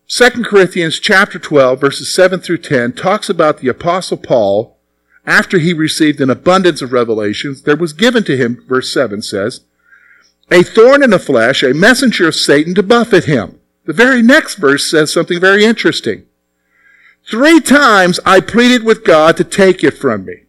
2 0.07 0.43
Corinthians 0.43 0.99
chapter 0.99 1.37
12, 1.37 1.79
verses 1.79 2.13
7 2.15 2.39
through 2.39 2.57
10 2.57 2.93
talks 2.93 3.29
about 3.29 3.59
the 3.59 3.67
Apostle 3.67 4.17
Paul 4.17 4.79
after 5.25 5.59
he 5.59 5.73
received 5.73 6.19
an 6.19 6.29
abundance 6.29 6.81
of 6.81 6.93
revelations, 6.93 7.61
there 7.61 7.75
was 7.75 7.93
given 7.93 8.23
to 8.23 8.37
him, 8.37 8.63
verse 8.67 8.91
7 8.91 9.21
says, 9.21 9.61
a 10.49 10.63
thorn 10.63 11.03
in 11.03 11.11
the 11.11 11.19
flesh, 11.19 11.63
a 11.63 11.73
messenger 11.73 12.27
of 12.27 12.35
Satan 12.35 12.75
to 12.75 12.83
buffet 12.83 13.25
him. 13.25 13.59
The 13.85 13.93
very 13.93 14.21
next 14.21 14.55
verse 14.55 14.89
says 14.89 15.11
something 15.11 15.39
very 15.39 15.63
interesting. 15.63 16.25
Three 17.29 17.59
times 17.59 18.19
I 18.25 18.41
pleaded 18.41 18.83
with 18.83 19.05
God 19.05 19.37
to 19.37 19.43
take 19.43 19.83
it 19.83 19.97
from 19.97 20.25
me. 20.25 20.43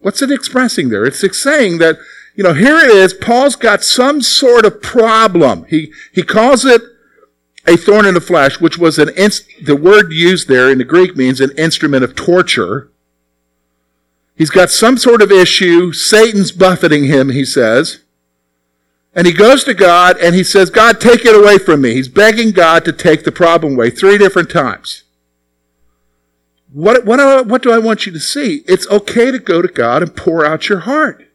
What's 0.00 0.22
it 0.22 0.30
expressing 0.30 0.88
there? 0.88 1.04
It's 1.04 1.24
saying 1.38 1.78
that, 1.78 1.98
you 2.34 2.44
know, 2.44 2.54
here 2.54 2.78
it 2.78 2.90
is, 2.90 3.12
Paul's 3.12 3.56
got 3.56 3.82
some 3.82 4.22
sort 4.22 4.64
of 4.64 4.80
problem. 4.80 5.64
He, 5.64 5.92
he 6.12 6.22
calls 6.22 6.64
it 6.64 6.80
a 7.66 7.76
thorn 7.76 8.06
in 8.06 8.14
the 8.14 8.20
flesh, 8.20 8.60
which 8.60 8.78
was 8.78 8.98
an 8.98 9.10
inst- 9.16 9.46
the 9.64 9.76
word 9.76 10.12
used 10.12 10.48
there 10.48 10.70
in 10.70 10.78
the 10.78 10.84
Greek 10.84 11.16
means 11.16 11.40
an 11.40 11.50
instrument 11.58 12.04
of 12.04 12.14
torture. 12.14 12.90
He's 14.36 14.50
got 14.50 14.70
some 14.70 14.98
sort 14.98 15.22
of 15.22 15.32
issue. 15.32 15.92
Satan's 15.92 16.52
buffeting 16.52 17.04
him, 17.04 17.30
he 17.30 17.44
says. 17.44 18.00
And 19.14 19.26
he 19.26 19.32
goes 19.32 19.64
to 19.64 19.72
God 19.72 20.18
and 20.18 20.34
he 20.34 20.44
says, 20.44 20.68
God, 20.68 21.00
take 21.00 21.24
it 21.24 21.34
away 21.34 21.56
from 21.56 21.80
me. 21.80 21.94
He's 21.94 22.08
begging 22.08 22.50
God 22.50 22.84
to 22.84 22.92
take 22.92 23.24
the 23.24 23.32
problem 23.32 23.74
away 23.74 23.88
three 23.88 24.18
different 24.18 24.50
times. 24.50 25.04
What, 26.70 27.06
what, 27.06 27.18
uh, 27.18 27.42
what 27.44 27.62
do 27.62 27.72
I 27.72 27.78
want 27.78 28.04
you 28.04 28.12
to 28.12 28.20
see? 28.20 28.62
It's 28.68 28.86
okay 28.88 29.30
to 29.30 29.38
go 29.38 29.62
to 29.62 29.68
God 29.68 30.02
and 30.02 30.14
pour 30.14 30.44
out 30.44 30.68
your 30.68 30.80
heart. 30.80 31.26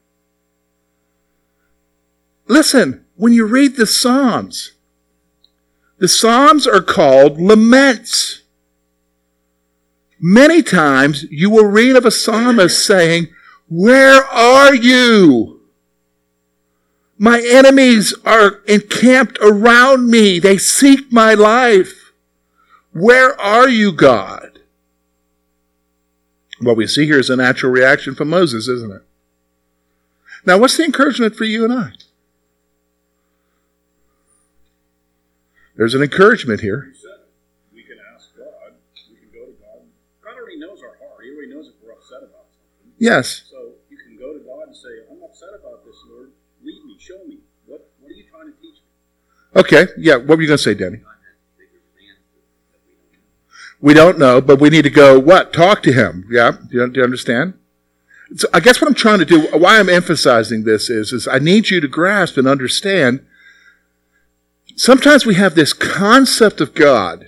Listen, 2.47 3.05
when 3.15 3.33
you 3.33 3.45
read 3.45 3.77
the 3.77 3.87
Psalms, 3.87 4.73
the 6.01 6.07
Psalms 6.07 6.65
are 6.65 6.81
called 6.81 7.39
laments. 7.39 8.41
Many 10.19 10.63
times 10.63 11.25
you 11.29 11.51
will 11.51 11.67
read 11.67 11.95
of 11.95 12.05
a 12.05 12.11
psalmist 12.11 12.83
saying, 12.83 13.27
Where 13.69 14.23
are 14.25 14.73
you? 14.73 15.61
My 17.19 17.39
enemies 17.47 18.15
are 18.25 18.63
encamped 18.67 19.37
around 19.43 20.09
me. 20.09 20.39
They 20.39 20.57
seek 20.57 21.11
my 21.11 21.35
life. 21.35 22.13
Where 22.93 23.39
are 23.39 23.69
you, 23.69 23.91
God? 23.91 24.57
What 26.61 26.77
we 26.77 26.87
see 26.87 27.05
here 27.05 27.19
is 27.19 27.29
a 27.29 27.35
natural 27.35 27.71
reaction 27.71 28.15
from 28.15 28.31
Moses, 28.31 28.67
isn't 28.67 28.91
it? 28.91 29.03
Now, 30.47 30.57
what's 30.57 30.77
the 30.77 30.83
encouragement 30.83 31.35
for 31.35 31.43
you 31.43 31.63
and 31.63 31.71
I? 31.71 31.91
There's 35.81 35.95
an 35.95 36.03
encouragement 36.03 36.61
here. 36.61 36.93
We 37.73 37.81
can 37.81 37.97
ask 38.13 38.37
God. 38.37 38.73
We 39.09 39.17
can 39.17 39.29
go 39.33 39.47
to 39.47 39.51
God. 39.53 39.81
God 40.23 40.37
already 40.37 40.59
knows 40.59 40.83
our 40.83 40.95
heart. 40.99 41.25
He 41.25 41.31
already 41.31 41.51
knows 41.51 41.69
if 41.69 41.73
we're 41.83 41.93
upset 41.93 42.19
about 42.19 42.45
something. 42.53 42.93
Yes. 42.99 43.45
So 43.49 43.71
you 43.89 43.97
can 43.97 44.15
go 44.15 44.31
to 44.31 44.39
God 44.45 44.67
and 44.67 44.75
say, 44.75 44.89
I'm 45.09 45.23
upset 45.23 45.49
about 45.59 45.83
this, 45.83 45.95
Lord. 46.07 46.29
Lead 46.63 46.85
me. 46.85 46.97
Show 46.99 47.23
me. 47.27 47.39
What, 47.65 47.89
what 47.99 48.11
are 48.11 48.13
you 48.13 48.25
trying 48.29 48.53
to 48.53 48.61
teach 48.61 48.75
me? 48.75 49.59
Okay. 49.59 49.87
Yeah. 49.97 50.17
What 50.17 50.37
were 50.37 50.43
you 50.43 50.49
going 50.49 50.59
to 50.59 50.63
say, 50.63 50.75
Danny? 50.75 50.99
We 53.79 53.95
don't 53.95 54.19
know, 54.19 54.39
but 54.39 54.61
we 54.61 54.69
need 54.69 54.83
to 54.83 54.91
go, 54.91 55.17
what? 55.17 55.51
Talk 55.51 55.81
to 55.81 55.91
him. 55.91 56.27
Yeah. 56.29 56.51
Do 56.51 56.77
you, 56.77 56.87
do 56.91 56.99
you 56.99 57.03
understand? 57.03 57.55
So 58.35 58.47
I 58.53 58.59
guess 58.59 58.79
what 58.79 58.87
I'm 58.87 58.93
trying 58.93 59.17
to 59.17 59.25
do, 59.25 59.47
why 59.57 59.79
I'm 59.79 59.89
emphasizing 59.89 60.63
this 60.63 60.91
is, 60.91 61.11
is 61.11 61.27
I 61.27 61.39
need 61.39 61.71
you 61.71 61.81
to 61.81 61.87
grasp 61.87 62.37
and 62.37 62.47
understand 62.47 63.25
sometimes 64.81 65.27
we 65.27 65.35
have 65.35 65.53
this 65.53 65.73
concept 65.73 66.59
of 66.59 66.73
God 66.73 67.27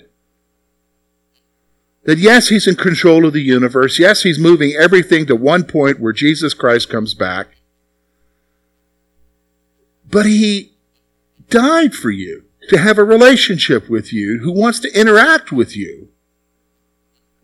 that 2.02 2.18
yes, 2.18 2.48
He's 2.48 2.66
in 2.66 2.74
control 2.74 3.24
of 3.24 3.32
the 3.32 3.40
universe. 3.40 3.98
Yes, 3.98 4.24
He's 4.24 4.40
moving 4.40 4.72
everything 4.72 5.24
to 5.26 5.36
one 5.36 5.62
point 5.62 6.00
where 6.00 6.12
Jesus 6.12 6.52
Christ 6.52 6.90
comes 6.90 7.14
back. 7.14 7.54
But 10.10 10.26
He 10.26 10.72
died 11.48 11.94
for 11.94 12.10
you 12.10 12.44
to 12.70 12.78
have 12.78 12.98
a 12.98 13.04
relationship 13.04 13.88
with 13.88 14.12
you, 14.12 14.40
who 14.42 14.50
wants 14.50 14.80
to 14.80 14.98
interact 14.98 15.52
with 15.52 15.76
you. 15.76 16.08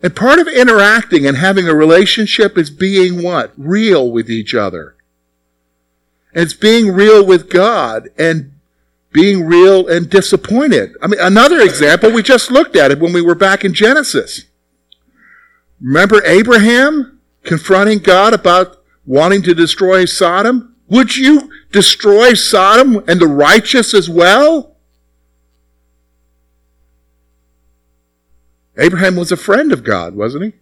And 0.03 0.13
part 0.13 0.39
of 0.39 0.47
interacting 0.47 1.25
and 1.25 1.37
having 1.37 1.69
a 1.69 1.75
relationship 1.75 2.57
is 2.57 2.69
being 2.69 3.23
what? 3.23 3.53
Real 3.55 4.11
with 4.11 4.29
each 4.29 4.53
other. 4.53 4.95
And 6.33 6.43
it's 6.43 6.53
being 6.53 6.91
real 6.91 7.25
with 7.25 7.49
God 7.49 8.09
and 8.17 8.50
being 9.11 9.45
real 9.45 9.87
and 9.87 10.09
disappointed. 10.09 10.95
I 11.01 11.07
mean, 11.07 11.19
another 11.19 11.59
example, 11.59 12.11
we 12.11 12.23
just 12.23 12.49
looked 12.49 12.75
at 12.75 12.91
it 12.91 12.99
when 12.99 13.13
we 13.13 13.21
were 13.21 13.35
back 13.35 13.65
in 13.65 13.73
Genesis. 13.73 14.45
Remember 15.81 16.23
Abraham 16.25 17.19
confronting 17.43 17.99
God 17.99 18.33
about 18.33 18.83
wanting 19.05 19.41
to 19.43 19.53
destroy 19.53 20.05
Sodom? 20.05 20.75
Would 20.87 21.15
you 21.17 21.49
destroy 21.71 22.33
Sodom 22.33 23.03
and 23.07 23.19
the 23.19 23.27
righteous 23.27 23.93
as 23.93 24.09
well? 24.09 24.75
Abraham 28.77 29.15
was 29.15 29.31
a 29.31 29.37
friend 29.37 29.71
of 29.71 29.83
God, 29.83 30.15
wasn't 30.15 30.45
he? 30.45 30.53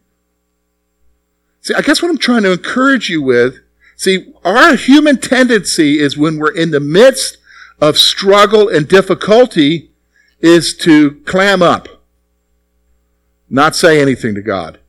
See, 1.61 1.73
I 1.73 1.81
guess 1.81 2.01
what 2.01 2.09
I'm 2.09 2.17
trying 2.17 2.43
to 2.43 2.51
encourage 2.51 3.09
you 3.09 3.21
with, 3.21 3.59
see, 3.95 4.33
our 4.43 4.75
human 4.75 5.17
tendency 5.17 5.99
is 5.99 6.17
when 6.17 6.37
we're 6.37 6.55
in 6.55 6.71
the 6.71 6.79
midst 6.79 7.37
of 7.81 7.97
struggle 7.97 8.67
and 8.67 8.87
difficulty 8.87 9.91
is 10.39 10.75
to 10.77 11.21
clam 11.25 11.61
up, 11.61 11.87
not 13.49 13.75
say 13.75 14.01
anything 14.01 14.35
to 14.35 14.41
God. 14.41 14.79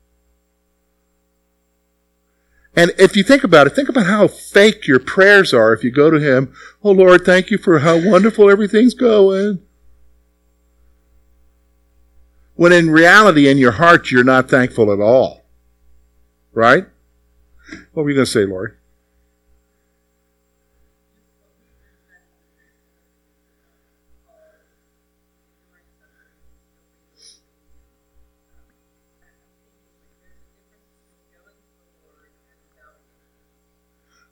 And 2.76 2.92
if 2.98 3.16
you 3.16 3.22
think 3.22 3.44
about 3.44 3.66
it, 3.66 3.70
think 3.70 3.88
about 3.88 4.06
how 4.06 4.28
fake 4.28 4.86
your 4.86 5.00
prayers 5.00 5.52
are 5.52 5.72
if 5.72 5.82
you 5.82 5.90
go 5.90 6.10
to 6.10 6.20
Him, 6.20 6.54
Oh 6.82 6.92
Lord, 6.92 7.24
thank 7.24 7.50
you 7.50 7.58
for 7.58 7.80
how 7.80 7.98
wonderful 7.98 8.50
everything's 8.50 8.94
going. 8.94 9.60
When 12.54 12.72
in 12.72 12.90
reality, 12.90 13.48
in 13.48 13.58
your 13.58 13.72
heart, 13.72 14.10
you're 14.10 14.22
not 14.22 14.50
thankful 14.50 14.92
at 14.92 15.00
all. 15.00 15.44
Right? 16.52 16.86
What 17.92 18.02
were 18.02 18.10
you 18.10 18.16
going 18.16 18.26
to 18.26 18.30
say, 18.30 18.44
Lord? 18.44 18.76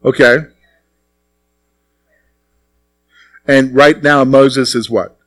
Okay. 0.08 0.38
And 3.46 3.74
right 3.74 4.02
now, 4.02 4.24
Moses 4.24 4.74
is 4.74 4.88
what? 4.88 5.18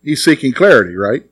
He's 0.00 0.22
seeking 0.22 0.52
clarity, 0.52 0.94
right? 0.94 1.24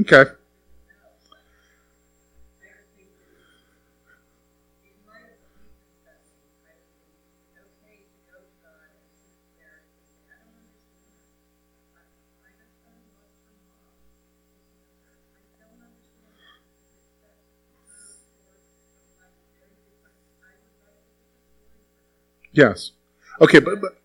Okay. 0.00 0.24
Yes. 22.52 22.92
Okay, 23.40 23.58
but, 23.58 23.80
but 23.80 23.98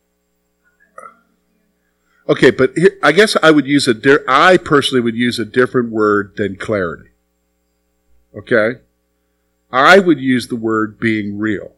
okay, 2.29 2.51
but 2.51 2.71
here, 2.75 2.97
I 3.03 3.11
guess 3.11 3.35
I 3.41 3.51
would 3.51 3.67
use 3.67 3.87
a. 3.87 3.93
Di- 3.93 4.23
I 4.27 4.57
personally 4.57 5.01
would 5.01 5.15
use 5.15 5.39
a 5.39 5.45
different 5.45 5.89
word 5.89 6.33
than 6.37 6.55
clarity. 6.55 7.09
Okay, 8.35 8.79
I 9.71 9.99
would 9.99 10.19
use 10.19 10.47
the 10.47 10.55
word 10.55 10.99
being 10.99 11.37
real, 11.37 11.73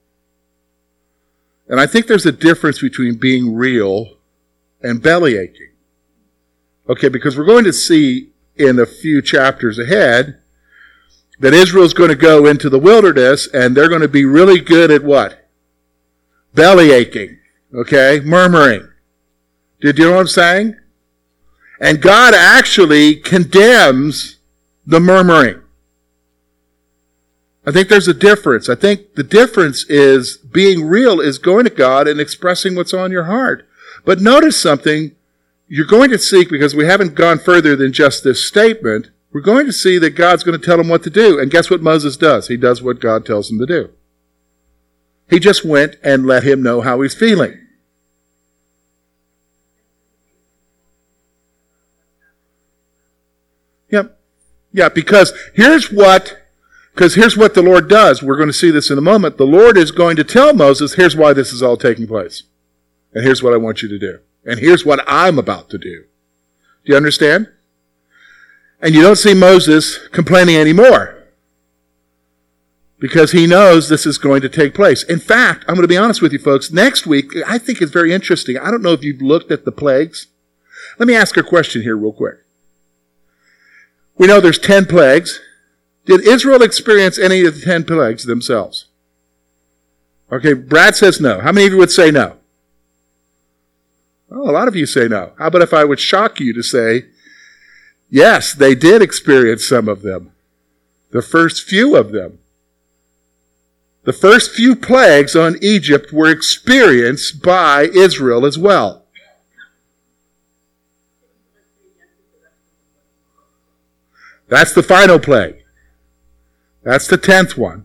and 1.67 1.79
I 1.79 1.87
think 1.87 2.07
there's 2.07 2.25
a 2.25 2.31
difference 2.31 2.81
between 2.81 3.15
being 3.15 3.55
real 3.55 4.17
and 4.81 5.01
belly 5.01 5.37
aching. 5.37 5.71
Okay, 6.89 7.09
because 7.09 7.37
we're 7.37 7.45
going 7.45 7.65
to 7.65 7.73
see 7.73 8.29
in 8.55 8.79
a 8.79 8.85
few 8.85 9.21
chapters 9.21 9.77
ahead 9.77 10.39
that 11.39 11.53
Israel's 11.53 11.93
going 11.93 12.09
to 12.09 12.15
go 12.15 12.45
into 12.45 12.69
the 12.69 12.79
wilderness 12.79 13.47
and 13.53 13.75
they're 13.75 13.89
going 13.89 14.01
to 14.01 14.07
be 14.07 14.25
really 14.25 14.59
good 14.59 14.89
at 14.89 15.03
what? 15.03 15.46
Belly 16.57 16.91
aching, 16.91 17.37
okay, 17.73 18.19
murmuring. 18.25 18.89
Did 19.79 19.97
you 19.97 20.05
know 20.05 20.15
what 20.15 20.21
I'm 20.21 20.27
saying? 20.27 20.75
And 21.79 22.01
God 22.01 22.33
actually 22.33 23.15
condemns 23.15 24.39
the 24.85 24.99
murmuring. 24.99 25.61
I 27.65 27.71
think 27.71 27.89
there's 27.89 28.07
a 28.07 28.13
difference. 28.13 28.69
I 28.69 28.75
think 28.75 29.13
the 29.13 29.23
difference 29.23 29.85
is 29.87 30.37
being 30.37 30.87
real 30.87 31.19
is 31.19 31.37
going 31.37 31.65
to 31.65 31.69
God 31.69 32.07
and 32.07 32.19
expressing 32.19 32.75
what's 32.75 32.93
on 32.93 33.11
your 33.11 33.25
heart. 33.25 33.67
But 34.03 34.19
notice 34.19 34.59
something. 34.59 35.11
You're 35.67 35.85
going 35.85 36.09
to 36.11 36.17
seek, 36.17 36.49
because 36.49 36.73
we 36.73 36.85
haven't 36.85 37.13
gone 37.13 37.39
further 37.39 37.75
than 37.75 37.91
just 37.91 38.23
this 38.23 38.43
statement, 38.43 39.09
we're 39.33 39.41
going 39.41 39.65
to 39.65 39.73
see 39.73 39.97
that 39.99 40.11
God's 40.11 40.43
going 40.43 40.57
to 40.57 40.65
tell 40.65 40.79
him 40.79 40.87
what 40.87 41.03
to 41.03 41.09
do. 41.09 41.37
And 41.37 41.51
guess 41.51 41.69
what 41.69 41.81
Moses 41.81 42.15
does? 42.15 42.47
He 42.47 42.55
does 42.55 42.81
what 42.81 43.01
God 43.01 43.25
tells 43.25 43.51
him 43.51 43.59
to 43.59 43.65
do. 43.65 43.89
He 45.29 45.39
just 45.39 45.65
went 45.65 45.95
and 46.03 46.25
let 46.25 46.43
him 46.43 46.63
know 46.63 46.81
how 46.81 47.01
he's 47.01 47.13
feeling. 47.13 47.59
Yep. 53.89 54.19
Yeah, 54.73 54.89
because 54.89 55.33
here's 55.53 55.91
what 55.91 56.37
because 56.93 57.15
here's 57.15 57.37
what 57.37 57.53
the 57.53 57.61
Lord 57.61 57.87
does. 57.87 58.23
We're 58.23 58.37
going 58.37 58.49
to 58.49 58.53
see 58.53 58.71
this 58.71 58.89
in 58.89 58.97
a 58.97 59.01
moment. 59.01 59.37
The 59.37 59.45
Lord 59.45 59.77
is 59.77 59.91
going 59.91 60.15
to 60.15 60.23
tell 60.23 60.53
Moses, 60.53 60.95
here's 60.95 61.15
why 61.15 61.33
this 61.33 61.53
is 61.53 61.61
all 61.61 61.77
taking 61.77 62.07
place. 62.07 62.43
And 63.13 63.23
here's 63.23 63.43
what 63.43 63.53
I 63.53 63.57
want 63.57 63.81
you 63.81 63.87
to 63.89 63.99
do. 63.99 64.19
And 64.45 64.59
here's 64.59 64.85
what 64.85 65.03
I'm 65.07 65.37
about 65.37 65.69
to 65.69 65.77
do. 65.77 66.05
Do 66.85 66.91
you 66.91 66.95
understand? 66.95 67.51
And 68.81 68.95
you 68.95 69.01
don't 69.01 69.15
see 69.15 69.33
Moses 69.33 70.07
complaining 70.07 70.55
anymore 70.55 71.16
because 72.99 73.31
he 73.31 73.45
knows 73.45 73.89
this 73.89 74.05
is 74.05 74.17
going 74.17 74.41
to 74.41 74.49
take 74.49 74.73
place. 74.73 75.03
In 75.03 75.19
fact, 75.19 75.63
I'm 75.67 75.75
going 75.75 75.83
to 75.83 75.87
be 75.87 75.97
honest 75.97 76.21
with 76.21 76.33
you 76.33 76.39
folks, 76.39 76.71
next 76.71 77.05
week, 77.05 77.31
I 77.45 77.57
think 77.57 77.81
it's 77.81 77.91
very 77.91 78.11
interesting. 78.11 78.57
I 78.57 78.71
don't 78.71 78.81
know 78.81 78.93
if 78.93 79.03
you've 79.03 79.21
looked 79.21 79.51
at 79.51 79.65
the 79.65 79.71
plagues. 79.71 80.27
Let 80.97 81.07
me 81.07 81.15
ask 81.15 81.37
a 81.37 81.43
question 81.43 81.83
here 81.83 81.95
real 81.95 82.11
quick. 82.11 82.37
We 84.17 84.27
know 84.27 84.39
there's 84.39 84.59
10 84.59 84.85
plagues. 84.85 85.39
Did 86.05 86.21
Israel 86.21 86.63
experience 86.63 87.19
any 87.19 87.45
of 87.45 87.55
the 87.55 87.61
10 87.61 87.83
plagues 87.83 88.25
themselves? 88.25 88.85
Okay, 90.31 90.53
Brad 90.53 90.95
says 90.95 91.21
no. 91.21 91.39
How 91.39 91.51
many 91.51 91.67
of 91.67 91.73
you 91.73 91.77
would 91.77 91.91
say 91.91 92.09
no? 92.09 92.37
A 94.31 94.35
lot 94.35 94.67
of 94.67 94.75
you 94.75 94.85
say 94.85 95.07
no. 95.07 95.33
How 95.37 95.47
about 95.47 95.61
if 95.61 95.73
I 95.73 95.85
would 95.85 95.99
shock 95.99 96.39
you 96.39 96.51
to 96.53 96.63
say, 96.63 97.05
yes, 98.09 98.53
they 98.53 98.75
did 98.75 99.01
experience 99.01 99.65
some 99.65 99.87
of 99.87 100.01
them. 100.01 100.31
The 101.11 101.21
first 101.21 101.63
few 101.63 101.95
of 101.95 102.11
them. 102.11 102.39
The 104.07 104.13
first 104.13 104.51
few 104.51 104.73
plagues 104.77 105.35
on 105.35 105.57
Egypt 105.61 106.13
were 106.13 106.31
experienced 106.31 107.43
by 107.43 107.89
Israel 107.93 108.45
as 108.45 108.57
well. 108.57 109.03
That's 114.47 114.73
the 114.73 114.81
final 114.81 115.19
plague. 115.19 115.57
That's 116.83 117.05
the 117.07 117.17
tenth 117.17 117.57
one. 117.57 117.83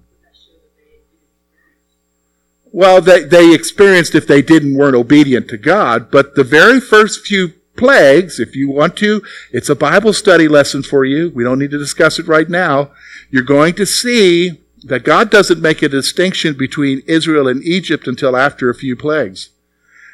Well, 2.70 3.00
they, 3.00 3.24
they 3.24 3.52
experienced 3.52 4.14
if 4.14 4.28
they 4.28 4.42
didn't 4.42 4.76
weren't 4.76 4.94
obedient 4.94 5.48
to 5.48 5.56
God, 5.56 6.12
but 6.12 6.36
the 6.36 6.44
very 6.44 6.78
first 6.78 7.26
few 7.26 7.54
plagues, 7.76 8.38
if 8.38 8.54
you 8.54 8.70
want 8.70 8.96
to, 8.98 9.24
it's 9.50 9.68
a 9.68 9.74
Bible 9.74 10.12
study 10.12 10.46
lesson 10.46 10.84
for 10.84 11.04
you. 11.04 11.32
We 11.34 11.42
don't 11.42 11.58
need 11.58 11.72
to 11.72 11.78
discuss 11.78 12.20
it 12.20 12.28
right 12.28 12.48
now. 12.48 12.92
You're 13.28 13.42
going 13.42 13.74
to 13.74 13.84
see 13.84 14.61
that 14.84 15.04
God 15.04 15.30
doesn't 15.30 15.60
make 15.60 15.82
a 15.82 15.88
distinction 15.88 16.56
between 16.56 17.02
Israel 17.06 17.48
and 17.48 17.62
Egypt 17.62 18.06
until 18.06 18.36
after 18.36 18.68
a 18.68 18.74
few 18.74 18.96
plagues. 18.96 19.50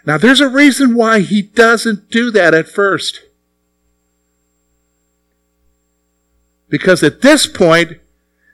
Now, 0.05 0.19
there's 0.19 0.41
a 0.41 0.49
reason 0.49 0.95
why 0.95 1.21
he 1.21 1.43
doesn't 1.43 2.11
do 2.11 2.31
that 2.31 2.55
at 2.55 2.69
first. 2.69 3.23
Because 6.69 7.03
at 7.03 7.23
this 7.23 7.47
point, 7.47 7.99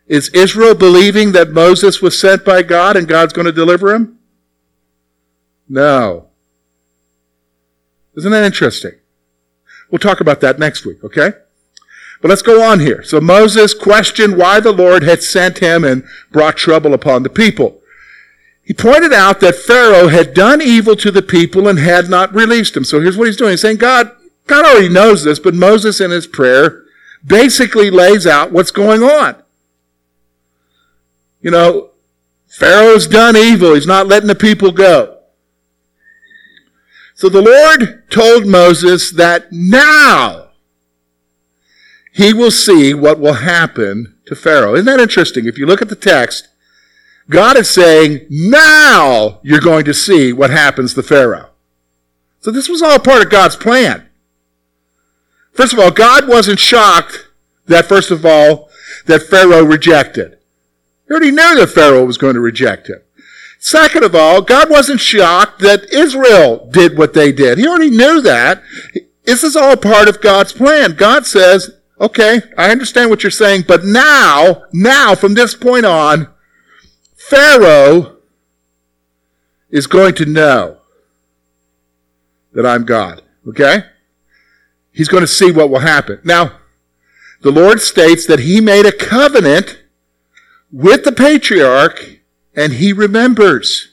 is 0.06 0.28
Israel 0.30 0.74
believing 0.74 1.32
that 1.32 1.50
Moses 1.50 2.02
was 2.02 2.18
sent 2.18 2.44
by 2.44 2.62
God 2.62 2.96
and 2.96 3.08
God's 3.08 3.32
going 3.32 3.46
to 3.46 3.52
deliver 3.52 3.94
him? 3.94 4.18
No. 5.68 6.28
Isn't 8.16 8.32
that 8.32 8.44
interesting? 8.44 8.92
We'll 9.90 9.98
talk 9.98 10.20
about 10.20 10.40
that 10.40 10.58
next 10.58 10.84
week, 10.84 11.02
okay? 11.02 11.32
But 12.20 12.28
let's 12.28 12.42
go 12.42 12.62
on 12.62 12.80
here. 12.80 13.02
So 13.02 13.20
Moses 13.20 13.74
questioned 13.74 14.36
why 14.36 14.60
the 14.60 14.72
Lord 14.72 15.02
had 15.02 15.22
sent 15.22 15.58
him 15.58 15.84
and 15.84 16.04
brought 16.30 16.56
trouble 16.56 16.94
upon 16.94 17.22
the 17.22 17.28
people. 17.28 17.82
He 18.64 18.72
pointed 18.72 19.12
out 19.12 19.40
that 19.40 19.56
Pharaoh 19.56 20.08
had 20.08 20.32
done 20.32 20.62
evil 20.62 20.96
to 20.96 21.10
the 21.10 21.22
people 21.22 21.68
and 21.68 21.78
had 21.78 22.08
not 22.08 22.34
released 22.34 22.72
them. 22.74 22.84
So 22.84 23.00
here's 23.00 23.16
what 23.16 23.26
he's 23.26 23.36
doing. 23.36 23.50
He's 23.50 23.60
saying, 23.60 23.76
God, 23.76 24.10
God 24.46 24.64
already 24.64 24.88
knows 24.88 25.22
this, 25.22 25.38
but 25.38 25.54
Moses 25.54 26.00
in 26.00 26.10
his 26.10 26.26
prayer 26.26 26.84
basically 27.26 27.90
lays 27.90 28.26
out 28.26 28.52
what's 28.52 28.70
going 28.70 29.02
on. 29.02 29.36
You 31.42 31.50
know, 31.50 31.90
Pharaoh's 32.48 33.06
done 33.06 33.36
evil. 33.36 33.74
He's 33.74 33.86
not 33.86 34.06
letting 34.06 34.28
the 34.28 34.34
people 34.34 34.72
go. 34.72 35.18
So 37.14 37.28
the 37.28 37.42
Lord 37.42 38.10
told 38.10 38.46
Moses 38.46 39.10
that 39.12 39.52
now 39.52 40.43
he 42.14 42.32
will 42.32 42.50
see 42.50 42.94
what 42.94 43.18
will 43.18 43.34
happen 43.34 44.14
to 44.26 44.36
Pharaoh. 44.36 44.74
Isn't 44.74 44.86
that 44.86 45.00
interesting? 45.00 45.46
If 45.46 45.58
you 45.58 45.66
look 45.66 45.82
at 45.82 45.88
the 45.88 45.96
text, 45.96 46.48
God 47.28 47.56
is 47.56 47.68
saying, 47.68 48.26
now 48.30 49.40
you're 49.42 49.60
going 49.60 49.84
to 49.86 49.94
see 49.94 50.32
what 50.32 50.50
happens 50.50 50.94
to 50.94 51.02
Pharaoh. 51.02 51.50
So 52.40 52.50
this 52.50 52.68
was 52.68 52.82
all 52.82 52.98
part 52.98 53.24
of 53.24 53.30
God's 53.30 53.56
plan. 53.56 54.08
First 55.52 55.72
of 55.72 55.78
all, 55.78 55.90
God 55.90 56.28
wasn't 56.28 56.60
shocked 56.60 57.28
that, 57.66 57.86
first 57.86 58.10
of 58.10 58.24
all, 58.24 58.70
that 59.06 59.22
Pharaoh 59.22 59.64
rejected. 59.64 60.38
He 61.08 61.12
already 61.12 61.30
knew 61.30 61.56
that 61.56 61.72
Pharaoh 61.74 62.04
was 62.04 62.18
going 62.18 62.34
to 62.34 62.40
reject 62.40 62.88
him. 62.88 63.00
Second 63.58 64.04
of 64.04 64.14
all, 64.14 64.42
God 64.42 64.70
wasn't 64.70 65.00
shocked 65.00 65.60
that 65.60 65.92
Israel 65.92 66.68
did 66.70 66.96
what 66.98 67.14
they 67.14 67.32
did. 67.32 67.58
He 67.58 67.66
already 67.66 67.90
knew 67.90 68.20
that. 68.20 68.62
This 69.24 69.42
is 69.42 69.56
all 69.56 69.76
part 69.76 70.08
of 70.08 70.20
God's 70.20 70.52
plan. 70.52 70.96
God 70.96 71.26
says, 71.26 71.70
okay, 72.04 72.42
I 72.56 72.70
understand 72.70 73.10
what 73.10 73.22
you're 73.22 73.30
saying, 73.30 73.64
but 73.66 73.84
now, 73.84 74.64
now, 74.72 75.14
from 75.14 75.34
this 75.34 75.54
point 75.54 75.86
on, 75.86 76.28
Pharaoh 77.16 78.16
is 79.70 79.86
going 79.86 80.14
to 80.14 80.24
know 80.24 80.78
that 82.52 82.66
I'm 82.66 82.84
God. 82.84 83.22
Okay? 83.48 83.84
He's 84.92 85.08
going 85.08 85.22
to 85.22 85.26
see 85.26 85.50
what 85.50 85.70
will 85.70 85.80
happen. 85.80 86.20
Now, 86.22 86.52
the 87.40 87.50
Lord 87.50 87.80
states 87.80 88.26
that 88.26 88.40
he 88.40 88.60
made 88.60 88.86
a 88.86 88.92
covenant 88.92 89.82
with 90.70 91.04
the 91.04 91.12
patriarch 91.12 92.20
and 92.54 92.74
he 92.74 92.92
remembers. 92.92 93.92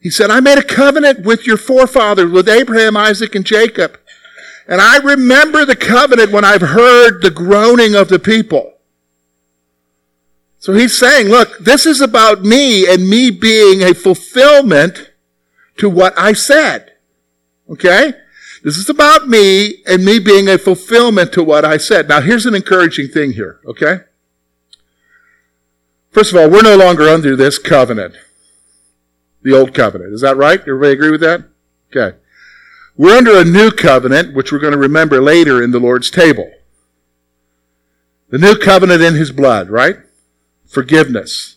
He 0.00 0.10
said, 0.10 0.30
I 0.30 0.40
made 0.40 0.58
a 0.58 0.62
covenant 0.62 1.24
with 1.24 1.46
your 1.46 1.56
forefathers, 1.56 2.30
with 2.30 2.48
Abraham, 2.48 2.96
Isaac, 2.96 3.34
and 3.34 3.44
Jacob. 3.44 3.98
And 4.66 4.80
I 4.80 4.98
remember 4.98 5.64
the 5.64 5.76
covenant 5.76 6.32
when 6.32 6.44
I've 6.44 6.62
heard 6.62 7.20
the 7.20 7.30
groaning 7.30 7.94
of 7.94 8.08
the 8.08 8.18
people. 8.18 8.72
So 10.58 10.72
he's 10.72 10.96
saying, 10.96 11.28
look, 11.28 11.58
this 11.58 11.84
is 11.84 12.00
about 12.00 12.42
me 12.42 12.90
and 12.90 13.08
me 13.08 13.30
being 13.30 13.82
a 13.82 13.92
fulfillment 13.92 15.12
to 15.76 15.90
what 15.90 16.18
I 16.18 16.32
said. 16.32 16.92
Okay? 17.68 18.14
This 18.62 18.78
is 18.78 18.88
about 18.88 19.28
me 19.28 19.82
and 19.86 20.02
me 20.02 20.18
being 20.18 20.48
a 20.48 20.56
fulfillment 20.56 21.34
to 21.34 21.44
what 21.44 21.66
I 21.66 21.76
said. 21.76 22.08
Now 22.08 22.22
here's 22.22 22.46
an 22.46 22.54
encouraging 22.54 23.08
thing 23.08 23.32
here, 23.32 23.60
okay? 23.66 24.00
First 26.10 26.32
of 26.32 26.38
all, 26.38 26.48
we're 26.48 26.62
no 26.62 26.76
longer 26.76 27.10
under 27.10 27.36
this 27.36 27.58
covenant. 27.58 28.14
The 29.42 29.52
old 29.52 29.74
covenant. 29.74 30.14
Is 30.14 30.22
that 30.22 30.38
right? 30.38 30.60
Everybody 30.60 30.92
agree 30.92 31.10
with 31.10 31.20
that? 31.20 31.44
Okay. 31.94 32.16
We're 32.96 33.16
under 33.16 33.36
a 33.36 33.44
new 33.44 33.70
covenant, 33.70 34.34
which 34.34 34.52
we're 34.52 34.60
going 34.60 34.72
to 34.72 34.78
remember 34.78 35.20
later 35.20 35.62
in 35.62 35.72
the 35.72 35.80
Lord's 35.80 36.10
table. 36.10 36.52
The 38.30 38.38
new 38.38 38.56
covenant 38.56 39.02
in 39.02 39.14
his 39.14 39.32
blood, 39.32 39.68
right? 39.68 39.96
Forgiveness. 40.66 41.56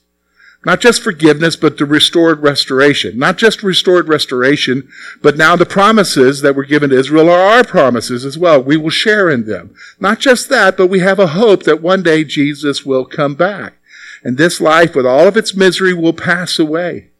Not 0.65 0.81
just 0.81 1.03
forgiveness, 1.03 1.55
but 1.55 1.77
the 1.77 1.85
restored 1.85 2.41
restoration. 2.41 3.17
Not 3.19 3.37
just 3.37 3.61
restored 3.61 4.07
restoration, 4.07 4.89
but 5.21 5.37
now 5.37 5.55
the 5.55 5.65
promises 5.65 6.41
that 6.41 6.55
were 6.55 6.65
given 6.65 6.89
to 6.89 6.97
Israel 6.97 7.29
are 7.29 7.57
our 7.57 7.63
promises 7.63 8.25
as 8.25 8.37
well. 8.37 8.61
We 8.61 8.75
will 8.75 8.89
share 8.89 9.29
in 9.29 9.45
them. 9.45 9.75
Not 9.99 10.19
just 10.19 10.49
that, 10.49 10.75
but 10.75 10.87
we 10.87 10.99
have 10.99 11.19
a 11.19 11.27
hope 11.27 11.63
that 11.63 11.81
one 11.81 12.01
day 12.01 12.23
Jesus 12.23 12.85
will 12.85 13.05
come 13.05 13.35
back. 13.35 13.75
And 14.23 14.37
this 14.37 14.59
life, 14.59 14.95
with 14.95 15.05
all 15.05 15.27
of 15.27 15.37
its 15.37 15.55
misery, 15.55 15.93
will 15.93 16.13
pass 16.13 16.57
away. 16.57 17.11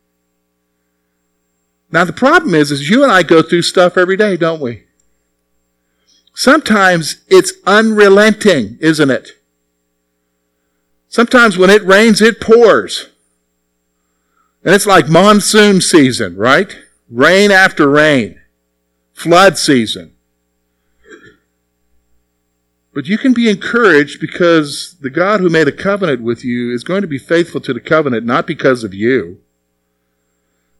Now 1.91 2.03
the 2.03 2.13
problem 2.13 2.53
is, 2.53 2.71
is 2.71 2.89
you 2.89 3.03
and 3.03 3.11
I 3.11 3.23
go 3.23 3.41
through 3.41 3.61
stuff 3.61 3.97
every 3.97 4.17
day, 4.17 4.37
don't 4.37 4.61
we? 4.61 4.83
Sometimes 6.33 7.23
it's 7.29 7.53
unrelenting, 7.65 8.77
isn't 8.79 9.09
it? 9.09 9.31
Sometimes 11.07 11.57
when 11.57 11.69
it 11.69 11.83
rains, 11.83 12.21
it 12.21 12.39
pours. 12.39 13.09
And 14.63 14.75
it's 14.75 14.85
like 14.85 15.09
monsoon 15.09 15.81
season, 15.81 16.35
right? 16.35 16.77
Rain 17.09 17.51
after 17.51 17.89
rain. 17.89 18.39
Flood 19.13 19.57
season. 19.57 20.13
But 22.93 23.05
you 23.05 23.17
can 23.17 23.33
be 23.33 23.49
encouraged 23.49 24.19
because 24.19 24.95
the 25.01 25.09
God 25.09 25.39
who 25.39 25.49
made 25.49 25.67
a 25.67 25.71
covenant 25.71 26.21
with 26.21 26.43
you 26.43 26.73
is 26.73 26.83
going 26.83 27.01
to 27.01 27.07
be 27.07 27.19
faithful 27.19 27.61
to 27.61 27.73
the 27.73 27.79
covenant, 27.79 28.25
not 28.25 28.45
because 28.45 28.83
of 28.83 28.93
you, 28.93 29.39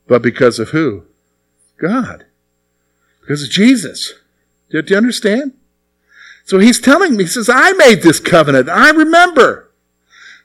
but 0.07 0.21
because 0.21 0.59
of 0.59 0.69
who? 0.69 1.03
God. 1.77 2.25
Because 3.21 3.43
of 3.43 3.49
Jesus. 3.49 4.13
Do 4.69 4.81
you 4.85 4.97
understand? 4.97 5.53
So 6.45 6.59
he's 6.59 6.79
telling 6.79 7.17
me, 7.17 7.25
he 7.25 7.29
says, 7.29 7.49
I 7.49 7.73
made 7.73 8.01
this 8.01 8.19
covenant. 8.19 8.69
I 8.69 8.91
remember. 8.91 9.69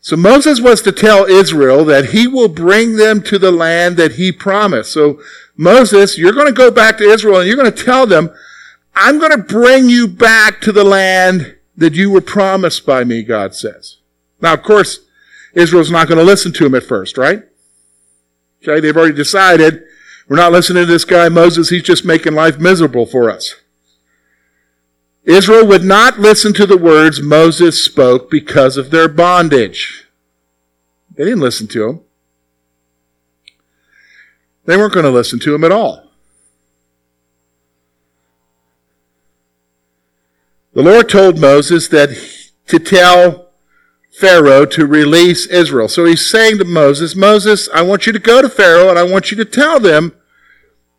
So 0.01 0.17
Moses 0.17 0.61
was 0.61 0.83
to 0.83 0.91
tell 0.91 1.27
Israel 1.27 1.85
that 1.85 2.07
he 2.07 2.27
will 2.27 2.49
bring 2.49 2.97
them 2.97 3.23
to 3.23 3.39
the 3.39 3.53
land 3.53 3.97
that 3.99 4.13
he 4.13 4.33
promised. 4.33 4.93
So 4.93 5.21
Moses, 5.57 6.19
you're 6.19 6.33
going 6.33 6.49
to 6.49 6.53
go 6.53 6.73
back 6.73 6.99
to 6.99 7.05
Israel 7.05 7.39
and 7.39 7.47
you're 7.47 7.57
going 7.57 7.73
to 7.73 7.85
tell 7.85 8.07
them, 8.07 8.31
I'm 8.97 9.21
going 9.21 9.31
to 9.31 9.39
bring 9.39 9.89
you 9.89 10.09
back 10.09 10.61
to 10.63 10.73
the 10.73 10.85
land 10.85 11.57
that 11.77 11.95
you 11.95 12.11
were 12.11 12.21
promised 12.21 12.85
by 12.85 13.05
me, 13.05 13.23
God 13.23 13.55
says. 13.55 13.99
Now, 14.41 14.55
of 14.55 14.65
course, 14.65 15.01
Israel's 15.55 15.91
not 15.91 16.09
going 16.09 16.19
to 16.19 16.25
listen 16.25 16.53
to 16.55 16.67
him 16.67 16.75
at 16.75 16.83
first, 16.83 17.17
right? 17.17 17.45
Okay, 18.63 18.81
they've 18.81 18.97
already 18.97 19.15
decided 19.15 19.83
we're 20.29 20.37
not 20.37 20.53
listening 20.53 20.85
to 20.85 20.91
this 20.91 21.05
guy 21.05 21.29
Moses, 21.29 21.71
he's 21.71 21.83
just 21.83 22.05
making 22.05 22.35
life 22.35 22.59
miserable 22.59 23.07
for 23.07 23.29
us. 23.29 23.57
Israel 25.25 25.67
would 25.67 25.85
not 25.85 26.19
listen 26.19 26.53
to 26.55 26.67
the 26.67 26.77
words 26.77 27.21
Moses 27.21 27.85
spoke 27.85 28.31
because 28.31 28.77
of 28.77 28.91
their 28.91 29.09
bondage. 29.09 30.07
They 31.15 31.25
didn't 31.25 31.41
listen 31.41 31.67
to 31.69 31.89
him. 31.89 32.01
They 34.65 34.77
weren't 34.77 34.95
going 34.95 35.05
to 35.05 35.11
listen 35.11 35.39
to 35.41 35.55
him 35.55 35.65
at 35.65 35.73
all. 35.73 36.11
The 40.73 40.83
Lord 40.83 41.09
told 41.09 41.39
Moses 41.39 41.89
that 41.89 42.11
to 42.69 42.79
tell 42.79 43.42
Pharaoh 44.13 44.67
to 44.67 44.87
release 44.87 45.47
Israel. 45.47 45.89
So 45.89 46.05
he's 46.05 46.29
saying 46.29 46.59
to 46.59 46.65
Moses, 46.65 47.17
Moses, 47.17 47.69
I 47.75 47.83
want 47.83 48.07
you 48.07 48.13
to 48.13 48.19
go 48.19 48.43
to 48.43 48.49
Pharaoh 48.49 48.89
and 48.89 48.99
I 48.99 49.03
want 49.03 49.31
you 49.31 49.37
to 49.39 49.45
tell 49.45 49.81
them, 49.81 50.15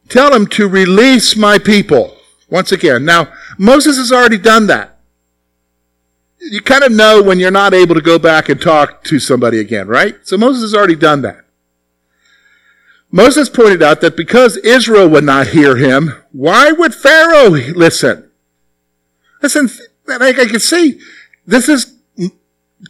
tell 0.09 0.33
him 0.33 0.47
to 0.47 0.67
release 0.67 1.35
my 1.35 1.57
people. 1.57 2.17
Once 2.49 2.71
again. 2.71 3.03
Now, 3.03 3.33
Moses 3.57 3.97
has 3.97 4.11
already 4.11 4.37
done 4.37 4.67
that. 4.67 4.99
You 6.39 6.61
kind 6.61 6.83
of 6.83 6.91
know 6.91 7.23
when 7.23 7.39
you're 7.39 7.49
not 7.49 7.73
able 7.73 7.95
to 7.95 8.01
go 8.01 8.19
back 8.19 8.47
and 8.47 8.61
talk 8.61 9.03
to 9.05 9.19
somebody 9.19 9.59
again, 9.59 9.87
right? 9.87 10.15
So 10.23 10.37
Moses 10.37 10.61
has 10.61 10.75
already 10.75 10.95
done 10.95 11.23
that. 11.23 11.45
Moses 13.09 13.49
pointed 13.49 13.81
out 13.81 14.01
that 14.01 14.15
because 14.15 14.57
Israel 14.57 15.07
would 15.09 15.23
not 15.23 15.47
hear 15.47 15.77
him, 15.77 16.13
why 16.31 16.71
would 16.71 16.93
Pharaoh 16.93 17.49
listen? 17.49 18.29
Listen, 19.41 19.69
I 20.07 20.33
can 20.33 20.59
see 20.59 20.99
this 21.47 21.67
is, 21.69 21.92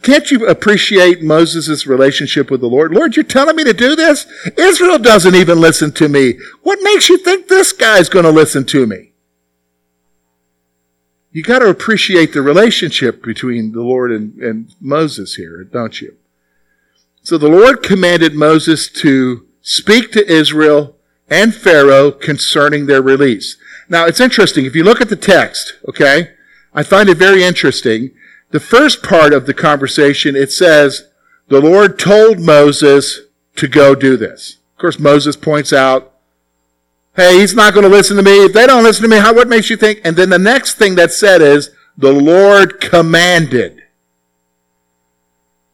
can't 0.02 0.30
you 0.30 0.46
appreciate 0.46 1.22
Moses' 1.22 1.86
relationship 1.86 2.50
with 2.50 2.60
the 2.60 2.66
Lord? 2.66 2.92
Lord, 2.92 3.16
you're 3.16 3.24
telling 3.24 3.56
me 3.56 3.64
to 3.64 3.72
do 3.72 3.94
this? 3.94 4.26
Israel 4.58 4.98
doesn't 4.98 5.34
even 5.34 5.60
listen 5.60 5.92
to 5.92 6.08
me. 6.08 6.34
What 6.62 6.80
makes 6.82 7.08
you 7.08 7.18
think 7.18 7.48
this 7.48 7.72
guy's 7.72 8.08
going 8.08 8.24
to 8.24 8.30
listen 8.30 8.64
to 8.66 8.86
me? 8.86 9.12
you 11.34 11.42
got 11.42 11.58
to 11.58 11.68
appreciate 11.68 12.32
the 12.32 12.40
relationship 12.40 13.20
between 13.20 13.72
the 13.72 13.82
Lord 13.82 14.12
and, 14.12 14.40
and 14.40 14.72
Moses 14.80 15.34
here, 15.34 15.64
don't 15.64 16.00
you? 16.00 16.16
So 17.24 17.36
the 17.36 17.48
Lord 17.48 17.82
commanded 17.82 18.36
Moses 18.36 18.88
to 19.02 19.44
speak 19.60 20.12
to 20.12 20.24
Israel 20.32 20.94
and 21.28 21.52
Pharaoh 21.52 22.12
concerning 22.12 22.86
their 22.86 23.02
release. 23.02 23.56
Now 23.88 24.06
it's 24.06 24.20
interesting. 24.20 24.64
If 24.64 24.76
you 24.76 24.84
look 24.84 25.00
at 25.00 25.08
the 25.08 25.16
text, 25.16 25.74
okay, 25.88 26.34
I 26.72 26.84
find 26.84 27.08
it 27.08 27.16
very 27.16 27.42
interesting. 27.42 28.12
The 28.50 28.60
first 28.60 29.02
part 29.02 29.32
of 29.32 29.46
the 29.46 29.54
conversation, 29.54 30.36
it 30.36 30.52
says, 30.52 31.08
the 31.48 31.60
Lord 31.60 31.98
told 31.98 32.38
Moses 32.40 33.20
to 33.56 33.68
go 33.68 33.94
do 33.94 34.16
this. 34.16 34.58
Of 34.76 34.80
course, 34.80 34.98
Moses 34.98 35.36
points 35.36 35.72
out 35.72 36.14
Hey, 37.16 37.38
he's 37.38 37.54
not 37.54 37.74
going 37.74 37.84
to 37.84 37.90
listen 37.90 38.16
to 38.16 38.24
me. 38.24 38.44
If 38.44 38.52
they 38.52 38.66
don't 38.66 38.82
listen 38.82 39.04
to 39.04 39.08
me, 39.08 39.18
how, 39.18 39.32
what 39.32 39.48
makes 39.48 39.70
you 39.70 39.76
think? 39.76 40.00
And 40.04 40.16
then 40.16 40.30
the 40.30 40.38
next 40.38 40.74
thing 40.74 40.96
that's 40.96 41.16
said 41.16 41.40
is, 41.40 41.70
the 41.96 42.12
Lord 42.12 42.80
commanded. 42.80 43.84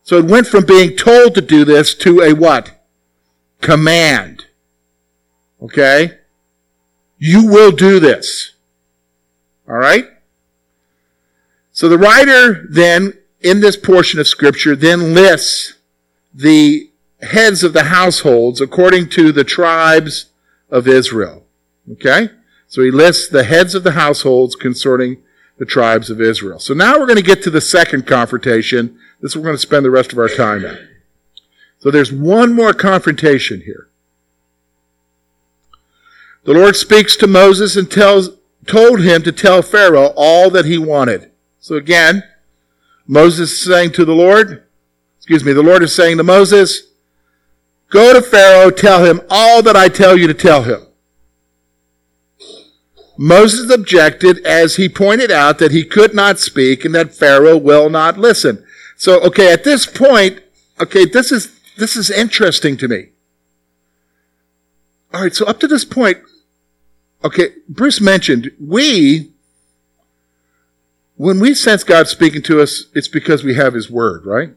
So 0.03 0.19
it 0.19 0.27
went 0.27 0.47
from 0.47 0.67
being 0.67 0.97
told 0.97 1.35
to 1.35 1.41
do 1.41 1.65
this 1.65 1.95
to 1.95 2.21
a 2.21 2.35
what? 2.35 2.85
Command. 3.63 4.45
Okay? 5.63 6.19
You 7.19 7.47
will 7.47 7.71
do 7.71 8.01
this. 8.01 8.53
Alright? 9.69 10.11
So 11.81 11.89
the 11.89 11.97
writer 11.97 12.67
then, 12.69 13.15
in 13.41 13.61
this 13.61 13.75
portion 13.75 14.21
of 14.21 14.29
scripture, 14.29 14.77
then 14.77 15.15
lists 15.15 15.79
the 16.35 16.91
heads 17.23 17.65
of 17.65 17.73
the 17.73 17.85
households 17.85 18.61
according 18.61 19.09
to 19.09 19.33
the 19.33 19.45
tribes 19.45 20.27
of 20.71 20.87
Israel. 20.87 21.47
Okay? 21.91 22.29
So 22.69 22.83
he 22.83 22.91
lists 22.91 23.31
the 23.31 23.45
heads 23.45 23.75
of 23.75 23.83
the 23.83 23.93
households 23.93 24.57
concerning 24.57 25.23
the 25.57 25.65
tribes 25.65 26.11
of 26.11 26.21
Israel. 26.21 26.59
So 26.59 26.75
now 26.75 26.99
we're 26.99 27.07
going 27.07 27.17
to 27.17 27.23
get 27.23 27.43
to 27.45 27.51
the 27.51 27.63
second 27.63 28.07
confrontation. 28.07 28.99
This 29.23 29.35
we're 29.35 29.41
going 29.41 29.55
to 29.55 29.59
spend 29.59 29.87
the 29.87 29.91
rest 29.91 30.13
of 30.13 30.19
our 30.19 30.29
time 30.29 30.67
at. 30.67 30.81
So 31.79 31.91
there's 31.91 32.13
one 32.13 32.53
more 32.53 32.75
confrontation 32.75 33.63
here. 33.63 33.89
The 36.45 36.53
Lord 36.53 36.77
speaks 36.77 37.17
to 37.17 37.27
Moses 37.27 37.75
and 37.75 37.91
tells, 37.91 38.37
told 38.67 39.01
him 39.01 39.23
to 39.23 39.33
tell 39.33 39.63
Pharaoh 39.63 40.13
all 40.15 40.51
that 40.51 40.67
he 40.67 40.77
wanted. 40.77 41.30
So 41.61 41.77
again, 41.77 42.25
Moses 43.07 43.53
is 43.53 43.65
saying 43.65 43.93
to 43.93 44.05
the 44.05 44.15
Lord, 44.15 44.65
excuse 45.19 45.45
me, 45.45 45.53
the 45.53 45.63
Lord 45.63 45.83
is 45.83 45.95
saying 45.95 46.17
to 46.17 46.25
Moses, 46.25 46.89
go 47.91 48.15
to 48.15 48.23
Pharaoh, 48.23 48.71
tell 48.71 49.05
him 49.05 49.21
all 49.29 49.63
that 49.63 49.77
I 49.77 49.89
tell 49.89 50.17
you 50.17 50.27
to 50.27 50.35
tell 50.35 50.63
him. 50.63 50.87
Moses 53.19 53.71
objected 53.71 54.39
as 54.47 54.77
he 54.77 54.89
pointed 54.89 55.31
out 55.31 55.59
that 55.59 55.73
he 55.73 55.85
could 55.85 56.15
not 56.15 56.39
speak 56.39 56.87
and 56.87 56.95
that 56.95 57.15
Pharaoh 57.15 57.59
will 57.59 57.91
not 57.91 58.17
listen. 58.17 58.65
So, 58.97 59.21
okay, 59.21 59.53
at 59.53 59.63
this 59.63 59.85
point, 59.85 60.41
okay, 60.81 61.05
this 61.05 61.31
is, 61.31 61.61
this 61.77 61.97
is 61.97 62.11
interesting 62.11 62.79
to 62.79 62.89
me. 62.89 63.09
All 65.13 65.21
right, 65.21 65.35
so 65.35 65.45
up 65.45 65.61
to 65.61 65.69
this 65.69 65.85
point, 65.85 66.19
okay, 67.23 67.49
Bruce 67.69 68.01
mentioned 68.01 68.53
we, 68.59 69.30
when 71.21 71.41
we 71.41 71.55
sense 71.55 71.85
God 71.85 72.09
speaking 72.09 72.43
to 72.43 72.61
us, 72.61 72.87
it's 72.95 73.09
because 73.09 73.45
we 73.45 73.55
have 73.55 73.75
His 73.75 73.91
Word, 73.91 74.25
right? 74.25 74.51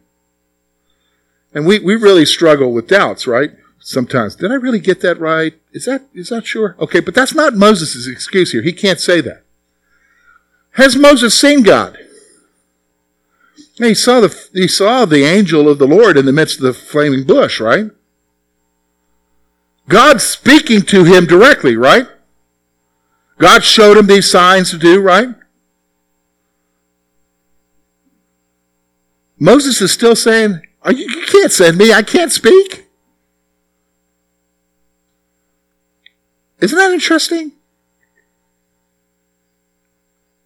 And 1.52 1.66
we, 1.66 1.78
we 1.78 1.94
really 1.94 2.24
struggle 2.24 2.72
with 2.72 2.88
doubts, 2.88 3.26
right? 3.26 3.50
sometimes. 3.84 4.34
Did 4.34 4.50
I 4.50 4.54
really 4.54 4.80
get 4.80 5.02
that 5.02 5.20
right? 5.20 5.54
Is 5.72 5.84
that 5.84 6.02
is 6.14 6.30
that 6.30 6.46
sure? 6.46 6.74
Okay, 6.80 7.00
but 7.00 7.14
that's 7.14 7.34
not 7.34 7.54
Moses' 7.54 8.08
excuse 8.08 8.52
here. 8.52 8.62
He 8.62 8.72
can't 8.72 8.98
say 8.98 9.20
that. 9.20 9.42
Has 10.72 10.96
Moses 10.96 11.38
seen 11.38 11.62
God? 11.62 11.98
He 13.76 13.94
saw 13.94 14.20
the 14.20 14.48
he 14.52 14.66
saw 14.66 15.04
the 15.04 15.24
angel 15.24 15.68
of 15.68 15.78
the 15.78 15.86
Lord 15.86 16.16
in 16.16 16.24
the 16.24 16.32
midst 16.32 16.56
of 16.56 16.62
the 16.62 16.72
flaming 16.72 17.24
bush, 17.24 17.60
right? 17.60 17.90
God 19.88 20.22
speaking 20.22 20.80
to 20.82 21.04
him 21.04 21.26
directly, 21.26 21.76
right? 21.76 22.08
God 23.36 23.64
showed 23.64 23.98
him 23.98 24.06
these 24.06 24.30
signs 24.30 24.70
to 24.70 24.78
do, 24.78 25.00
right? 25.00 25.28
Moses 29.38 29.80
is 29.80 29.92
still 29.92 30.16
saying, 30.16 30.60
you, 30.86 30.96
you 30.96 31.26
can't 31.26 31.50
send 31.50 31.76
me. 31.76 31.92
I 31.92 32.02
can't 32.02 32.32
speak. 32.32 32.86
Isn't 36.60 36.78
that 36.78 36.92
interesting? 36.92 37.52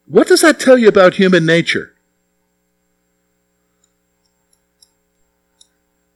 What 0.06 0.26
does 0.26 0.40
that 0.40 0.58
tell 0.58 0.78
you 0.78 0.88
about 0.88 1.14
human 1.14 1.44
nature? 1.44 1.94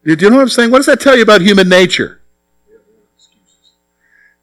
Do 0.04 0.16
you 0.18 0.30
know 0.30 0.37
what 0.37 0.42
I'm 0.42 0.48
saying? 0.48 0.70
What 0.70 0.78
does 0.78 0.87
that 0.87 1.00
tell 1.00 1.14
you 1.14 1.22
about 1.22 1.42
human 1.42 1.68
nature? 1.68 2.21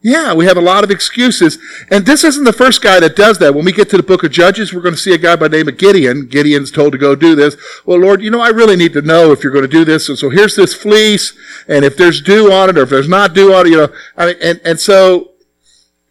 Yeah, 0.02 0.32
we 0.32 0.46
have 0.46 0.56
a 0.56 0.62
lot 0.62 0.82
of 0.82 0.90
excuses. 0.90 1.58
And 1.90 2.06
this 2.06 2.24
isn't 2.24 2.44
the 2.44 2.54
first 2.54 2.80
guy 2.80 3.00
that 3.00 3.16
does 3.16 3.38
that. 3.38 3.54
When 3.54 3.66
we 3.66 3.72
get 3.72 3.90
to 3.90 3.98
the 3.98 4.02
book 4.02 4.24
of 4.24 4.30
Judges, 4.30 4.72
we're 4.72 4.80
going 4.80 4.94
to 4.94 5.00
see 5.00 5.12
a 5.12 5.18
guy 5.18 5.36
by 5.36 5.48
the 5.48 5.58
name 5.58 5.68
of 5.68 5.76
Gideon. 5.76 6.26
Gideon's 6.26 6.70
told 6.70 6.92
to 6.92 6.98
go 6.98 7.14
do 7.14 7.34
this. 7.34 7.54
Well, 7.84 7.98
Lord, 7.98 8.22
you 8.22 8.30
know, 8.30 8.40
I 8.40 8.48
really 8.48 8.76
need 8.76 8.94
to 8.94 9.02
know 9.02 9.30
if 9.30 9.44
you're 9.44 9.52
going 9.52 9.64
to 9.64 9.68
do 9.68 9.84
this. 9.84 10.08
And 10.08 10.18
so 10.18 10.30
here's 10.30 10.56
this 10.56 10.72
fleece. 10.72 11.34
And 11.68 11.84
if 11.84 11.98
there's 11.98 12.22
dew 12.22 12.50
on 12.50 12.70
it 12.70 12.78
or 12.78 12.84
if 12.84 12.90
there's 12.90 13.10
not 13.10 13.34
dew 13.34 13.52
on 13.52 13.66
it, 13.66 13.70
you 13.70 13.76
know, 13.76 13.88
I 14.16 14.26
mean, 14.26 14.36
and, 14.40 14.60
and 14.64 14.80
so 14.80 15.32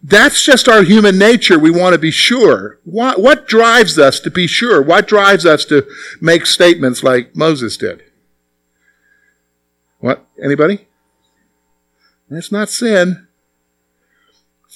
that's 0.03 0.43
just 0.43 0.69
our 0.69 0.83
human 0.83 1.17
nature. 1.17 1.57
We 1.57 1.71
want 1.71 1.93
to 1.93 1.99
be 1.99 2.11
sure. 2.11 2.79
What, 2.83 3.19
what 3.19 3.47
drives 3.47 3.97
us 3.97 4.19
to 4.19 4.29
be 4.29 4.45
sure? 4.45 4.83
What 4.83 5.07
drives 5.07 5.47
us 5.47 5.65
to 5.65 5.87
make 6.21 6.45
statements 6.45 7.01
like 7.01 7.35
Moses 7.35 7.75
did? 7.75 8.03
What? 9.97 10.27
Anybody? 10.41 10.87
That's 12.29 12.51
not 12.51 12.69
sin. 12.69 13.25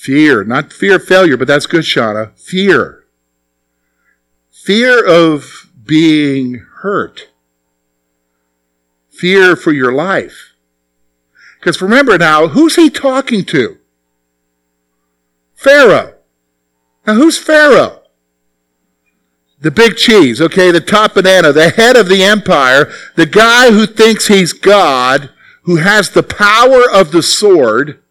Fear. 0.04 0.44
Not 0.44 0.74
fear 0.74 0.98
of 0.98 1.06
failure, 1.06 1.38
but 1.38 1.48
that's 1.48 1.66
good, 1.66 1.84
Shauna. 1.86 2.38
Fear. 2.38 3.06
Fear 4.52 5.08
of 5.08 5.70
being 5.86 6.66
hurt. 6.82 7.30
Fear 9.10 9.56
for 9.56 9.72
your 9.72 9.94
life. 9.94 10.56
Because 11.58 11.82
remember 11.82 12.18
now, 12.18 12.50
who's 12.50 12.76
he 12.76 12.90
talking 12.90 13.46
to? 13.46 13.78
Pharaoh. 15.54 16.16
Now 17.08 17.14
who's 17.14 17.38
Pharaoh? 17.38 18.02
The 19.62 19.72
big 19.72 19.96
cheese, 19.96 20.42
okay, 20.42 20.70
the 20.72 20.82
top 20.82 21.14
banana, 21.14 21.54
the 21.54 21.70
head 21.70 21.96
of 21.96 22.10
the 22.10 22.26
empire, 22.26 22.92
the 23.16 23.26
guy 23.26 23.72
who 23.72 23.86
thinks 23.86 24.28
he's 24.28 24.52
God, 24.52 25.30
who 25.62 25.78
has 25.78 26.10
the 26.10 26.24
power 26.24 26.92
of 26.92 27.14
the 27.14 27.24
sword. 27.24 28.03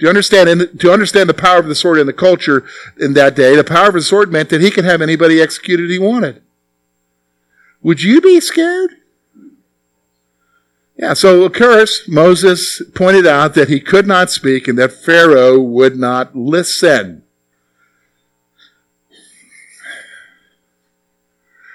You 0.00 0.08
understand? 0.08 0.48
And 0.48 0.80
to 0.80 0.90
understand 0.90 1.28
the 1.28 1.34
power 1.34 1.58
of 1.58 1.66
the 1.66 1.74
sword 1.74 1.98
in 1.98 2.06
the 2.06 2.14
culture 2.14 2.64
in 2.98 3.12
that 3.14 3.36
day, 3.36 3.54
the 3.54 3.62
power 3.62 3.88
of 3.88 3.94
the 3.94 4.02
sword 4.02 4.32
meant 4.32 4.48
that 4.48 4.62
he 4.62 4.70
could 4.70 4.86
have 4.86 5.02
anybody 5.02 5.42
executed 5.42 5.90
he 5.90 5.98
wanted. 5.98 6.42
Would 7.82 8.02
you 8.02 8.22
be 8.22 8.40
scared? 8.40 8.92
Yeah, 10.96 11.12
so 11.12 11.44
of 11.44 11.52
course, 11.52 12.08
Moses 12.08 12.80
pointed 12.94 13.26
out 13.26 13.54
that 13.54 13.68
he 13.68 13.78
could 13.78 14.06
not 14.06 14.30
speak 14.30 14.66
and 14.66 14.78
that 14.78 14.92
Pharaoh 14.92 15.60
would 15.60 15.96
not 15.96 16.34
listen. 16.34 17.22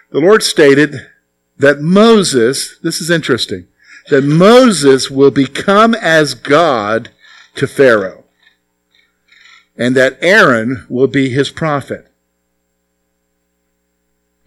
The 0.09 0.19
Lord 0.19 0.41
stated 0.41 1.09
that 1.57 1.79
Moses, 1.79 2.79
this 2.79 3.01
is 3.01 3.11
interesting, 3.11 3.67
that 4.09 4.23
Moses 4.23 5.11
will 5.11 5.31
become 5.31 5.93
as 5.93 6.33
God 6.33 7.11
to 7.55 7.67
Pharaoh, 7.67 8.23
and 9.77 9.95
that 9.95 10.17
Aaron 10.21 10.85
will 10.89 11.07
be 11.07 11.29
his 11.29 11.49
prophet. 11.49 12.11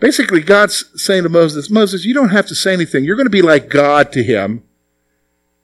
Basically, 0.01 0.41
God's 0.41 0.85
saying 0.95 1.25
to 1.25 1.29
Moses, 1.29 1.71
Moses, 1.71 2.05
you 2.05 2.15
don't 2.15 2.29
have 2.29 2.47
to 2.47 2.55
say 2.55 2.73
anything. 2.73 3.05
You're 3.05 3.17
going 3.17 3.27
to 3.27 3.31
be 3.31 3.43
like 3.43 3.69
God 3.69 4.13
to 4.13 4.23
him. 4.23 4.63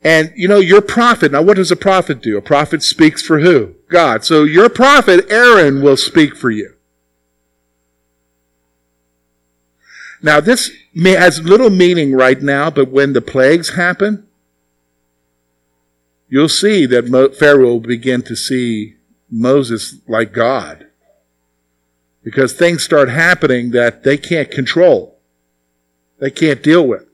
And, 0.03 0.33
you 0.37 0.49
know, 0.49 0.59
your 0.59 0.83
prophet, 0.83 1.33
now 1.33 1.41
what 1.41 1.57
does 1.57 1.71
a 1.71 1.77
prophet 1.77 2.21
do? 2.21 2.37
A 2.37 2.43
prophet 2.43 2.83
speaks 2.83 3.23
for 3.23 3.41
who? 3.41 3.77
God. 3.89 4.25
So 4.25 4.43
your 4.43 4.69
prophet, 4.69 5.31
Aaron, 5.31 5.83
will 5.83 5.97
speak 5.97 6.37
for 6.37 6.51
you. 6.51 6.75
Now 10.21 10.41
this 10.41 10.73
has 10.95 11.43
little 11.43 11.71
meaning 11.71 12.13
right 12.13 12.41
now, 12.41 12.71
but 12.71 12.91
when 12.91 13.13
the 13.13 13.21
plagues 13.21 13.71
happen, 13.77 14.27
you'll 16.35 16.49
see 16.49 16.85
that 16.85 17.37
Pharaoh 17.39 17.75
will 17.75 17.79
begin 17.79 18.21
to 18.21 18.35
see 18.35 18.97
Moses 19.31 20.01
like 20.09 20.33
God. 20.33 20.89
Because 22.25 22.53
things 22.53 22.83
start 22.83 23.09
happening 23.09 23.71
that 23.71 24.03
they 24.03 24.19
can't 24.19 24.51
control. 24.51 25.17
They 26.19 26.33
can't 26.33 26.61
deal 26.61 26.85
with. 26.85 27.07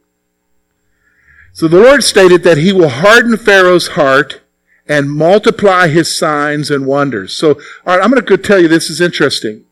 So 1.53 1.69
the 1.69 1.83
Lord 1.83 2.03
stated 2.03 2.45
that 2.45 2.57
he 2.57 2.73
will 2.73 2.89
harden 2.89 3.37
Pharaoh's 3.37 3.89
heart 3.89 4.41
and 4.89 5.11
multiply 5.11 5.89
his 5.89 6.17
signs 6.19 6.71
and 6.71 6.87
wonders. 6.87 7.35
So, 7.35 7.61
all 7.87 7.97
right, 7.99 8.03
I'm 8.03 8.11
going 8.11 8.25
to 8.25 8.37
go 8.37 8.37
tell 8.37 8.59
you 8.59 8.69
this 8.69 8.89
is 8.89 9.03
interesting. 9.03 9.67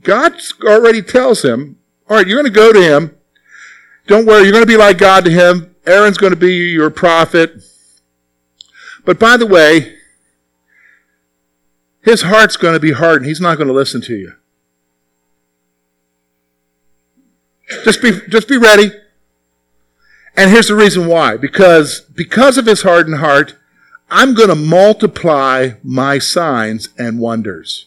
God 0.00 0.34
already 0.64 1.02
tells 1.02 1.44
him, 1.44 1.76
all 2.08 2.18
right, 2.18 2.26
you're 2.26 2.40
going 2.40 2.52
to 2.52 2.56
go 2.56 2.72
to 2.72 2.80
him. 2.80 3.16
Don't 4.06 4.26
worry, 4.26 4.44
you're 4.44 4.52
going 4.52 4.62
to 4.62 4.66
be 4.68 4.76
like 4.76 4.98
God 4.98 5.24
to 5.24 5.30
him. 5.32 5.74
Aaron's 5.86 6.18
going 6.18 6.32
to 6.32 6.38
be 6.38 6.68
your 6.68 6.90
prophet. 6.90 7.64
But 9.04 9.18
by 9.18 9.36
the 9.36 9.46
way, 9.46 9.96
his 12.02 12.22
heart's 12.22 12.56
going 12.56 12.74
to 12.74 12.80
be 12.80 12.92
hardened. 12.92 13.26
He's 13.26 13.40
not 13.40 13.56
going 13.56 13.68
to 13.68 13.74
listen 13.74 14.00
to 14.02 14.14
you. 14.16 14.34
Just 17.84 18.02
be, 18.02 18.12
just 18.28 18.48
be 18.48 18.56
ready. 18.56 18.90
And 20.36 20.50
here's 20.50 20.68
the 20.68 20.74
reason 20.74 21.06
why. 21.06 21.36
Because, 21.36 22.00
because 22.00 22.58
of 22.58 22.66
his 22.66 22.82
hardened 22.82 23.18
heart, 23.18 23.54
I'm 24.10 24.34
going 24.34 24.48
to 24.48 24.54
multiply 24.54 25.72
my 25.82 26.18
signs 26.18 26.88
and 26.98 27.20
wonders. 27.20 27.86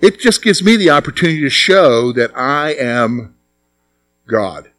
It 0.00 0.18
just 0.18 0.42
gives 0.42 0.62
me 0.62 0.76
the 0.76 0.90
opportunity 0.90 1.40
to 1.40 1.48
show 1.48 2.12
that 2.12 2.36
I 2.36 2.74
am 2.74 3.36
God. 4.26 4.71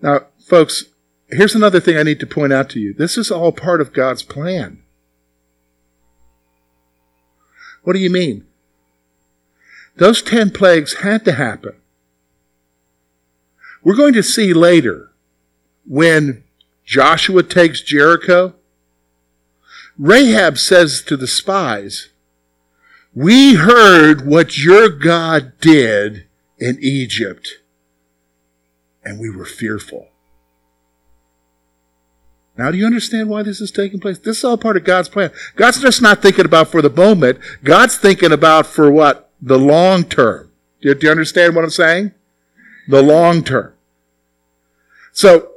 Now, 0.00 0.26
folks, 0.38 0.84
here's 1.28 1.54
another 1.54 1.80
thing 1.80 1.96
I 1.96 2.02
need 2.02 2.20
to 2.20 2.26
point 2.26 2.52
out 2.52 2.68
to 2.70 2.80
you. 2.80 2.92
This 2.92 3.16
is 3.16 3.30
all 3.30 3.52
part 3.52 3.80
of 3.80 3.92
God's 3.92 4.22
plan. 4.22 4.82
What 7.82 7.92
do 7.92 7.98
you 7.98 8.10
mean? 8.10 8.46
Those 9.96 10.22
ten 10.22 10.50
plagues 10.50 10.94
had 10.94 11.24
to 11.24 11.32
happen. 11.32 11.74
We're 13.82 13.94
going 13.94 14.14
to 14.14 14.22
see 14.22 14.54
later 14.54 15.12
when 15.86 16.44
Joshua 16.84 17.42
takes 17.42 17.82
Jericho, 17.82 18.54
Rahab 19.98 20.58
says 20.58 21.02
to 21.02 21.16
the 21.16 21.26
spies, 21.26 22.08
We 23.14 23.54
heard 23.54 24.26
what 24.26 24.58
your 24.58 24.88
God 24.88 25.52
did 25.60 26.26
in 26.58 26.78
Egypt, 26.80 27.58
and 29.04 29.20
we 29.20 29.30
were 29.30 29.44
fearful. 29.44 30.08
Now, 32.56 32.70
do 32.70 32.78
you 32.78 32.86
understand 32.86 33.28
why 33.28 33.42
this 33.42 33.60
is 33.60 33.70
taking 33.70 33.98
place? 33.98 34.18
This 34.18 34.38
is 34.38 34.44
all 34.44 34.56
part 34.56 34.76
of 34.76 34.84
God's 34.84 35.08
plan. 35.08 35.32
God's 35.56 35.80
just 35.80 36.00
not 36.00 36.22
thinking 36.22 36.44
about 36.44 36.68
for 36.68 36.80
the 36.82 36.90
moment. 36.90 37.38
God's 37.64 37.96
thinking 37.96 38.32
about 38.32 38.66
for 38.66 38.90
what? 38.90 39.30
The 39.42 39.58
long 39.58 40.04
term. 40.04 40.52
Do 40.80 40.88
you, 40.88 40.94
do 40.94 41.06
you 41.06 41.10
understand 41.10 41.56
what 41.56 41.64
I'm 41.64 41.70
saying? 41.70 42.12
The 42.88 43.02
long 43.02 43.42
term. 43.42 43.74
So, 45.12 45.50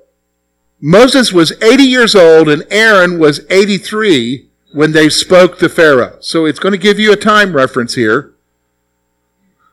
Moses 0.80 1.32
was 1.32 1.52
80 1.62 1.84
years 1.84 2.16
old 2.16 2.50
and 2.50 2.64
Aaron 2.70 3.20
was 3.20 3.42
83 3.50 4.48
when 4.74 4.92
they 4.92 5.10
spoke 5.10 5.58
to 5.60 5.70
Pharaoh. 5.70 6.18
So 6.20 6.46
it's 6.46 6.60
going 6.60 6.74
to 6.74 6.78
give 6.78 7.00
you 7.00 7.12
a 7.12 7.18
time 7.18 7.56
reference 7.56 7.96
here. 7.96 8.34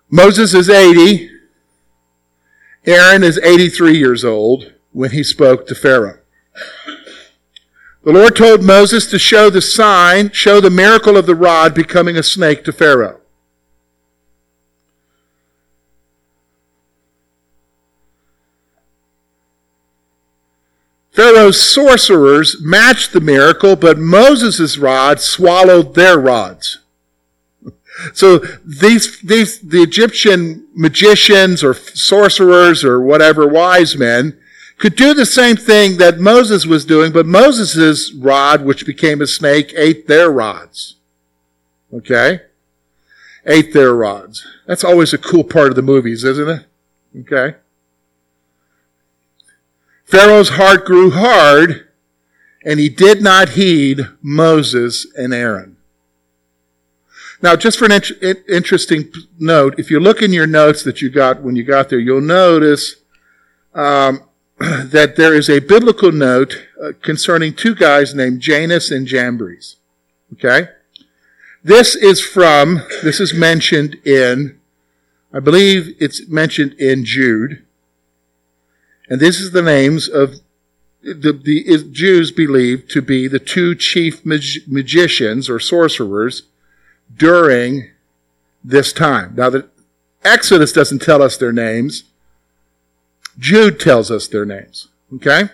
Moses 0.09 0.55
is 0.55 0.71
80. 0.71 1.31
Aaron 2.87 3.25
is 3.25 3.39
83 3.39 3.97
years 3.97 4.25
old 4.25 4.73
when 4.93 5.11
he 5.11 5.23
spoke 5.23 5.67
to 5.67 5.75
Pharaoh. 5.75 6.19
The 8.05 8.13
Lord 8.13 8.37
told 8.37 8.63
Moses 8.63 9.07
to 9.07 9.19
show 9.19 9.49
the 9.49 9.63
sign, 9.63 10.31
show 10.33 10.61
the 10.61 10.69
miracle 10.69 11.17
of 11.17 11.25
the 11.25 11.35
rod 11.35 11.75
becoming 11.75 12.19
a 12.19 12.23
snake 12.23 12.63
to 12.65 12.73
Pharaoh. 12.73 13.21
Pharaoh's 21.13 21.61
sorcerers 21.61 22.57
matched 22.61 23.13
the 23.13 23.21
miracle, 23.21 23.77
but 23.77 23.99
Moses' 23.99 24.77
rod 24.77 25.21
swallowed 25.21 25.95
their 25.95 26.19
rods. 26.19 26.81
So 28.13 28.39
these, 28.65 29.21
these, 29.21 29.61
the 29.61 29.83
Egyptian 29.83 30.67
magicians 30.75 31.63
or 31.63 31.75
sorcerers 31.75 32.85
or 32.85 33.01
whatever 33.01 33.47
wise 33.47 33.97
men 33.97 34.39
could 34.79 34.97
do 34.97 35.15
the 35.15 35.27
same 35.27 35.57
thing 35.57 35.99
that 35.99 36.19
Moses 36.19 36.67
was 36.67 36.85
doing, 36.85 37.13
but 37.13 37.27
Moses' 37.27 38.13
rod, 38.13 38.65
which 38.65 38.85
became 38.85 39.23
a 39.23 39.27
snake, 39.27 39.73
ate 39.77 40.09
their 40.09 40.31
rods. 40.31 40.97
Okay? 41.93 42.41
Ate 43.47 43.73
their 43.73 43.95
rods. 43.95 44.47
That's 44.67 44.85
always 44.85 45.13
a 45.13 45.19
cool 45.19 45.45
part 45.45 45.69
of 45.69 45.77
the 45.77 45.83
movies, 45.83 46.25
isn't 46.25 46.49
it? 46.49 46.67
Okay? 47.21 47.57
Pharaoh's 50.05 50.51
heart 50.51 50.85
grew 50.85 51.11
hard, 51.11 51.89
and 52.65 52.81
he 52.81 52.89
did 52.89 53.23
not 53.23 53.51
heed 53.51 54.09
Moses 54.21 55.07
and 55.17 55.33
Aaron. 55.33 55.74
Now, 57.45 57.57
just 57.57 57.79
for 57.79 57.85
an 57.85 58.01
in- 58.23 58.43
interesting 58.49 59.13
note, 59.39 59.75
if 59.79 59.91
you 59.91 60.01
look 60.01 60.23
in 60.23 60.33
your 60.33 60.47
notes 60.47 60.83
that 60.85 61.03
you 61.03 61.11
got 61.11 61.43
when 61.43 61.57
you 61.57 61.63
got 61.63 61.91
there, 61.91 61.99
you'll 61.99 62.23
notice 62.23 62.97
um, 63.75 64.23
that 64.59 65.17
there 65.17 65.35
is 65.35 65.51
a 65.51 65.59
biblical 65.59 66.11
note 66.11 66.67
uh, 66.83 66.93
concerning 67.03 67.53
two 67.53 67.75
guys 67.75 68.15
named 68.15 68.41
Jannes 68.41 68.91
and 68.91 69.07
Jambres. 69.07 69.77
Okay? 70.33 70.71
This 71.63 71.95
is 71.95 72.19
from, 72.19 72.81
this 73.03 73.21
is 73.21 73.35
mentioned 73.35 73.97
in, 74.07 74.59
I 75.31 75.41
believe 75.41 75.95
it's 76.01 76.27
mentioned 76.27 76.73
in 76.81 77.05
Jude. 77.05 77.63
And 79.11 79.21
this 79.21 79.39
is 79.39 79.51
the 79.51 79.61
names 79.61 80.09
of 80.09 80.37
the, 81.03 81.35
the 81.35 81.91
Jews 81.93 82.31
believed 82.31 82.91
to 82.93 83.03
be 83.03 83.29
the 83.29 83.39
two 83.39 83.75
chief 83.75 84.25
mag- 84.25 84.67
magicians 84.67 85.51
or 85.51 85.61
sorcerers 85.61 86.45
during 87.15 87.91
this 88.63 88.93
time. 88.93 89.35
Now, 89.37 89.51
the 89.51 89.69
Exodus 90.25 90.73
doesn't 90.73 91.03
tell 91.03 91.23
us 91.23 91.37
their 91.37 91.53
names. 91.53 92.05
Jude 93.39 93.79
tells 93.79 94.11
us 94.11 94.27
their 94.27 94.45
names. 94.45 94.89
Okay? 95.15 95.51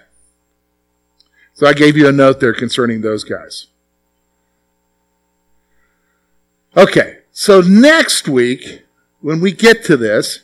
So 1.55 1.67
I 1.67 1.73
gave 1.73 1.97
you 1.97 2.09
a 2.09 2.13
note 2.13 2.41
there 2.41 2.55
concerning 2.55 3.01
those 3.01 3.25
guys. 3.25 3.67
Okay, 6.77 7.19
so 7.33 7.61
next 7.61 8.29
week, 8.29 8.85
when 9.21 9.41
we 9.41 9.51
get 9.53 9.85
to 9.85 9.97
this, 9.97 10.41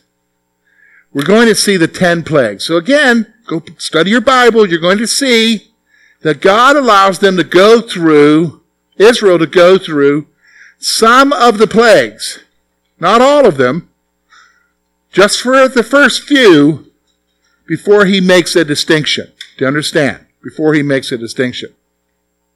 we're 1.13 1.23
going 1.23 1.47
to 1.47 1.55
see 1.55 1.77
the 1.77 1.87
ten 1.87 2.21
plagues. 2.21 2.65
So 2.65 2.75
again, 2.75 3.33
go 3.47 3.63
study 3.77 4.11
your 4.11 4.21
Bible. 4.21 4.67
You're 4.67 4.79
going 4.79 4.97
to 4.97 5.07
see 5.07 5.71
that 6.21 6.41
God 6.41 6.75
allows 6.75 7.19
them 7.19 7.37
to 7.37 7.43
go 7.43 7.81
through, 7.81 8.61
Israel 8.97 9.39
to 9.39 9.47
go 9.47 9.77
through 9.77 10.27
some 10.79 11.33
of 11.33 11.57
the 11.57 11.67
plagues. 11.67 12.39
Not 12.99 13.21
all 13.21 13.45
of 13.45 13.57
them. 13.57 13.89
Just 15.11 15.41
for 15.41 15.67
the 15.67 15.83
first 15.83 16.23
few 16.23 16.91
before 17.65 18.05
he 18.05 18.21
makes 18.21 18.55
a 18.55 18.63
distinction. 18.63 19.31
Do 19.57 19.65
you 19.65 19.67
understand? 19.67 20.25
Before 20.43 20.73
he 20.73 20.83
makes 20.83 21.11
a 21.11 21.17
distinction. 21.17 21.73